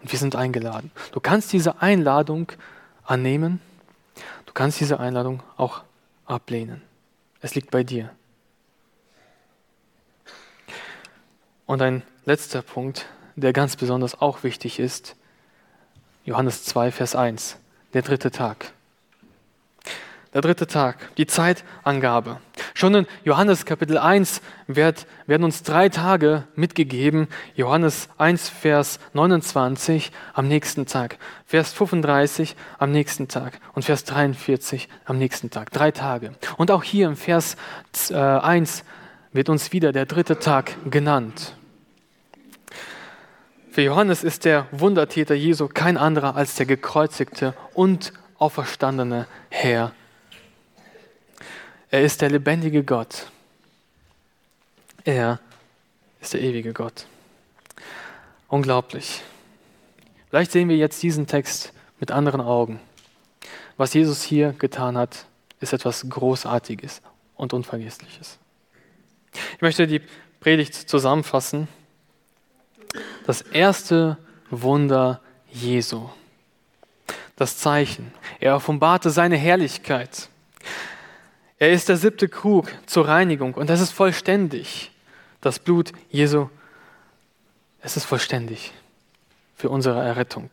und 0.00 0.12
wir 0.12 0.18
sind 0.18 0.36
eingeladen. 0.36 0.90
Du 1.12 1.20
kannst 1.20 1.52
diese 1.52 1.82
Einladung 1.82 2.52
annehmen, 3.04 3.60
du 4.46 4.52
kannst 4.52 4.80
diese 4.80 5.00
Einladung 5.00 5.42
auch 5.56 5.82
ablehnen. 6.26 6.82
Es 7.40 7.54
liegt 7.54 7.70
bei 7.70 7.82
dir. 7.82 8.10
Und 11.66 11.82
ein 11.82 12.02
letzter 12.24 12.62
Punkt, 12.62 13.06
der 13.36 13.52
ganz 13.52 13.76
besonders 13.76 14.20
auch 14.20 14.42
wichtig 14.42 14.78
ist, 14.78 15.16
Johannes 16.24 16.64
2, 16.64 16.92
Vers 16.92 17.16
1, 17.16 17.56
der 17.94 18.02
dritte 18.02 18.30
Tag. 18.30 18.72
Der 20.32 20.42
dritte 20.42 20.68
Tag, 20.68 21.16
die 21.16 21.26
Zeitangabe. 21.26 22.38
Schon 22.74 22.94
in 22.94 23.06
Johannes 23.24 23.64
Kapitel 23.64 23.98
1 23.98 24.42
wird, 24.68 25.08
werden 25.26 25.42
uns 25.42 25.64
drei 25.64 25.88
Tage 25.88 26.44
mitgegeben. 26.54 27.26
Johannes 27.56 28.08
1, 28.16 28.48
Vers 28.48 29.00
29 29.12 30.12
am 30.32 30.46
nächsten 30.46 30.86
Tag, 30.86 31.18
Vers 31.46 31.72
35 31.72 32.54
am 32.78 32.92
nächsten 32.92 33.26
Tag 33.26 33.58
und 33.74 33.84
Vers 33.84 34.04
43 34.04 34.88
am 35.04 35.18
nächsten 35.18 35.50
Tag. 35.50 35.72
Drei 35.72 35.90
Tage. 35.90 36.32
Und 36.58 36.70
auch 36.70 36.84
hier 36.84 37.08
im 37.08 37.16
Vers 37.16 37.56
1 38.12 38.84
wird 39.32 39.48
uns 39.48 39.72
wieder 39.72 39.90
der 39.90 40.06
dritte 40.06 40.38
Tag 40.38 40.76
genannt. 40.88 41.56
Für 43.72 43.82
Johannes 43.82 44.22
ist 44.22 44.44
der 44.44 44.68
Wundertäter 44.70 45.34
Jesu 45.34 45.66
kein 45.66 45.96
anderer 45.96 46.36
als 46.36 46.54
der 46.54 46.66
gekreuzigte 46.66 47.54
und 47.74 48.12
auferstandene 48.38 49.26
Herr. 49.48 49.92
Er 51.90 52.02
ist 52.02 52.20
der 52.20 52.30
lebendige 52.30 52.84
Gott. 52.84 53.26
Er 55.04 55.40
ist 56.20 56.34
der 56.34 56.40
ewige 56.40 56.72
Gott. 56.72 57.06
Unglaublich. 58.48 59.22
Vielleicht 60.28 60.52
sehen 60.52 60.68
wir 60.68 60.76
jetzt 60.76 61.02
diesen 61.02 61.26
Text 61.26 61.72
mit 61.98 62.12
anderen 62.12 62.40
Augen. 62.40 62.78
Was 63.76 63.92
Jesus 63.94 64.22
hier 64.22 64.52
getan 64.52 64.96
hat, 64.96 65.26
ist 65.58 65.72
etwas 65.72 66.08
Großartiges 66.08 67.02
und 67.34 67.52
Unvergessliches. 67.52 68.38
Ich 69.56 69.60
möchte 69.60 69.88
die 69.88 70.02
Predigt 70.38 70.74
zusammenfassen. 70.74 71.66
Das 73.26 73.40
erste 73.40 74.16
Wunder 74.50 75.20
Jesu. 75.50 76.08
Das 77.34 77.58
Zeichen. 77.58 78.12
Er 78.38 78.54
offenbarte 78.54 79.10
seine 79.10 79.36
Herrlichkeit. 79.36 80.28
Er 81.60 81.72
ist 81.72 81.90
der 81.90 81.98
siebte 81.98 82.26
Krug 82.26 82.72
zur 82.86 83.06
Reinigung 83.06 83.52
und 83.52 83.68
das 83.68 83.82
ist 83.82 83.92
vollständig. 83.92 84.92
Das 85.42 85.58
Blut 85.58 85.92
Jesu, 86.08 86.48
es 87.82 87.98
ist 87.98 88.06
vollständig 88.06 88.72
für 89.56 89.68
unsere 89.68 90.02
Errettung. 90.02 90.48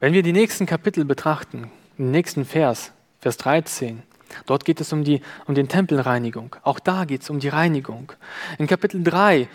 Wenn 0.00 0.14
wir 0.14 0.22
die 0.22 0.32
nächsten 0.32 0.64
Kapitel 0.64 1.04
betrachten, 1.04 1.70
den 1.98 2.10
nächsten 2.10 2.46
Vers, 2.46 2.92
Vers 3.20 3.36
13, 3.36 4.02
dort 4.46 4.64
geht 4.64 4.80
es 4.80 4.94
um, 4.94 5.04
die, 5.04 5.20
um 5.44 5.54
den 5.54 5.68
Tempelreinigung. 5.68 6.56
Auch 6.62 6.78
da 6.78 7.04
geht 7.04 7.20
es 7.20 7.28
um 7.28 7.38
die 7.38 7.48
Reinigung. 7.48 8.12
In 8.58 8.66
Kapitel 8.66 9.04
3, 9.04 9.46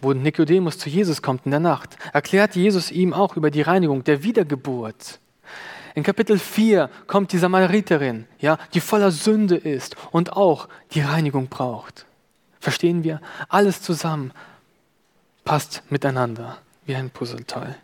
wo 0.00 0.12
Nikodemus 0.12 0.76
zu 0.76 0.88
Jesus 0.88 1.22
kommt 1.22 1.44
in 1.44 1.52
der 1.52 1.60
Nacht, 1.60 1.96
erklärt 2.12 2.56
Jesus 2.56 2.90
ihm 2.90 3.12
auch 3.12 3.36
über 3.36 3.52
die 3.52 3.62
Reinigung 3.62 4.02
der 4.02 4.24
Wiedergeburt. 4.24 5.20
In 5.94 6.02
Kapitel 6.02 6.38
4 6.38 6.88
kommt 7.06 7.32
die 7.32 7.38
Samariterin, 7.38 8.26
ja, 8.38 8.58
die 8.74 8.80
voller 8.80 9.10
Sünde 9.10 9.56
ist 9.56 9.96
und 10.10 10.32
auch 10.32 10.68
die 10.92 11.00
Reinigung 11.00 11.48
braucht. 11.48 12.06
Verstehen 12.60 13.04
wir? 13.04 13.20
Alles 13.48 13.82
zusammen 13.82 14.32
passt 15.44 15.82
miteinander 15.90 16.58
wie 16.86 16.94
ein 16.94 17.10
Puzzleteil 17.10 17.76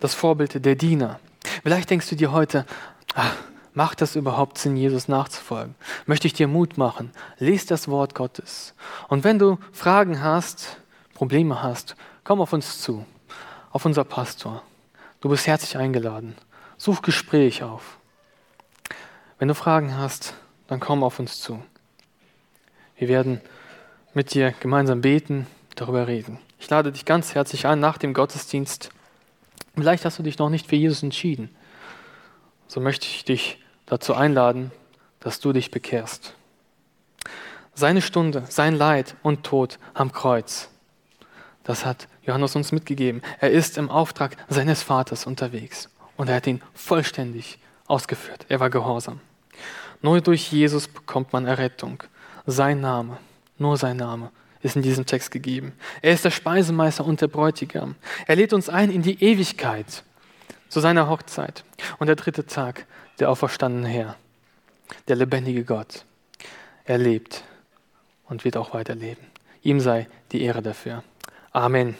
das 0.00 0.14
Vorbild 0.14 0.64
der 0.64 0.74
Diener. 0.74 1.20
Vielleicht 1.62 1.90
denkst 1.90 2.08
du 2.08 2.16
dir 2.16 2.32
heute, 2.32 2.66
ach, 3.14 3.34
macht 3.74 4.00
das 4.00 4.16
überhaupt 4.16 4.58
Sinn, 4.58 4.76
Jesus 4.76 5.08
nachzufolgen? 5.08 5.74
Möchte 6.06 6.26
ich 6.26 6.32
dir 6.32 6.48
Mut 6.48 6.78
machen? 6.78 7.12
Lies 7.38 7.66
das 7.66 7.88
Wort 7.88 8.14
Gottes. 8.14 8.74
Und 9.08 9.24
wenn 9.24 9.38
du 9.38 9.58
Fragen 9.72 10.22
hast, 10.22 10.78
Probleme 11.14 11.62
hast, 11.62 11.96
komm 12.24 12.40
auf 12.40 12.52
uns 12.52 12.80
zu, 12.80 13.04
auf 13.70 13.84
unser 13.84 14.04
Pastor. 14.04 14.62
Du 15.20 15.28
bist 15.28 15.46
herzlich 15.46 15.76
eingeladen. 15.76 16.36
Such 16.76 17.02
Gespräch 17.02 17.62
auf. 17.62 17.98
Wenn 19.38 19.48
du 19.48 19.54
Fragen 19.54 19.96
hast, 19.96 20.34
dann 20.66 20.80
komm 20.80 21.02
auf 21.02 21.18
uns 21.18 21.40
zu. 21.40 21.62
Wir 22.96 23.08
werden 23.08 23.40
mit 24.14 24.34
dir 24.34 24.52
gemeinsam 24.60 25.00
beten, 25.00 25.46
darüber 25.74 26.06
reden. 26.06 26.38
Ich 26.58 26.70
lade 26.70 26.92
dich 26.92 27.04
ganz 27.04 27.34
herzlich 27.34 27.66
ein, 27.66 27.80
nach 27.80 27.98
dem 27.98 28.14
Gottesdienst 28.14 28.90
Vielleicht 29.76 30.06
hast 30.06 30.18
du 30.18 30.22
dich 30.22 30.38
noch 30.38 30.48
nicht 30.48 30.66
für 30.66 30.76
Jesus 30.76 31.02
entschieden. 31.02 31.54
So 32.66 32.80
möchte 32.80 33.06
ich 33.06 33.24
dich 33.24 33.62
dazu 33.84 34.14
einladen, 34.14 34.72
dass 35.20 35.38
du 35.38 35.52
dich 35.52 35.70
bekehrst. 35.70 36.34
Seine 37.74 38.00
Stunde, 38.00 38.44
sein 38.48 38.74
Leid 38.74 39.16
und 39.22 39.44
Tod 39.44 39.78
am 39.92 40.12
Kreuz, 40.12 40.70
das 41.62 41.84
hat 41.84 42.08
Johannes 42.26 42.56
uns 42.56 42.72
mitgegeben. 42.72 43.22
Er 43.40 43.50
ist 43.50 43.78
im 43.78 43.90
Auftrag 43.90 44.36
seines 44.48 44.82
Vaters 44.82 45.26
unterwegs 45.26 45.88
und 46.16 46.28
er 46.28 46.36
hat 46.36 46.46
ihn 46.46 46.62
vollständig 46.74 47.58
ausgeführt. 47.86 48.46
Er 48.48 48.60
war 48.60 48.70
gehorsam. 48.70 49.20
Nur 50.02 50.20
durch 50.20 50.52
Jesus 50.52 50.88
bekommt 50.88 51.32
man 51.32 51.46
Errettung. 51.46 52.02
Sein 52.46 52.80
Name, 52.80 53.18
nur 53.58 53.76
sein 53.76 53.96
Name 53.96 54.30
ist 54.62 54.76
in 54.76 54.82
diesem 54.82 55.06
Text 55.06 55.30
gegeben. 55.30 55.72
Er 56.02 56.12
ist 56.12 56.24
der 56.24 56.30
Speisemeister 56.30 57.04
und 57.04 57.20
der 57.20 57.28
Bräutigam. 57.28 57.94
Er 58.26 58.36
lädt 58.36 58.52
uns 58.52 58.68
ein 58.68 58.90
in 58.90 59.02
die 59.02 59.22
Ewigkeit, 59.22 60.02
zu 60.68 60.80
seiner 60.80 61.08
Hochzeit. 61.08 61.64
Und 61.98 62.08
der 62.08 62.16
dritte 62.16 62.46
Tag, 62.46 62.86
der 63.18 63.30
auferstandene 63.30 63.88
Herr, 63.88 64.16
der 65.08 65.16
lebendige 65.16 65.64
Gott. 65.64 66.04
Er 66.84 66.98
lebt 66.98 67.44
und 68.28 68.44
wird 68.44 68.56
auch 68.56 68.74
weiterleben. 68.74 69.24
Ihm 69.62 69.80
sei 69.80 70.08
die 70.32 70.42
Ehre 70.42 70.62
dafür. 70.62 71.02
Amen. 71.52 71.96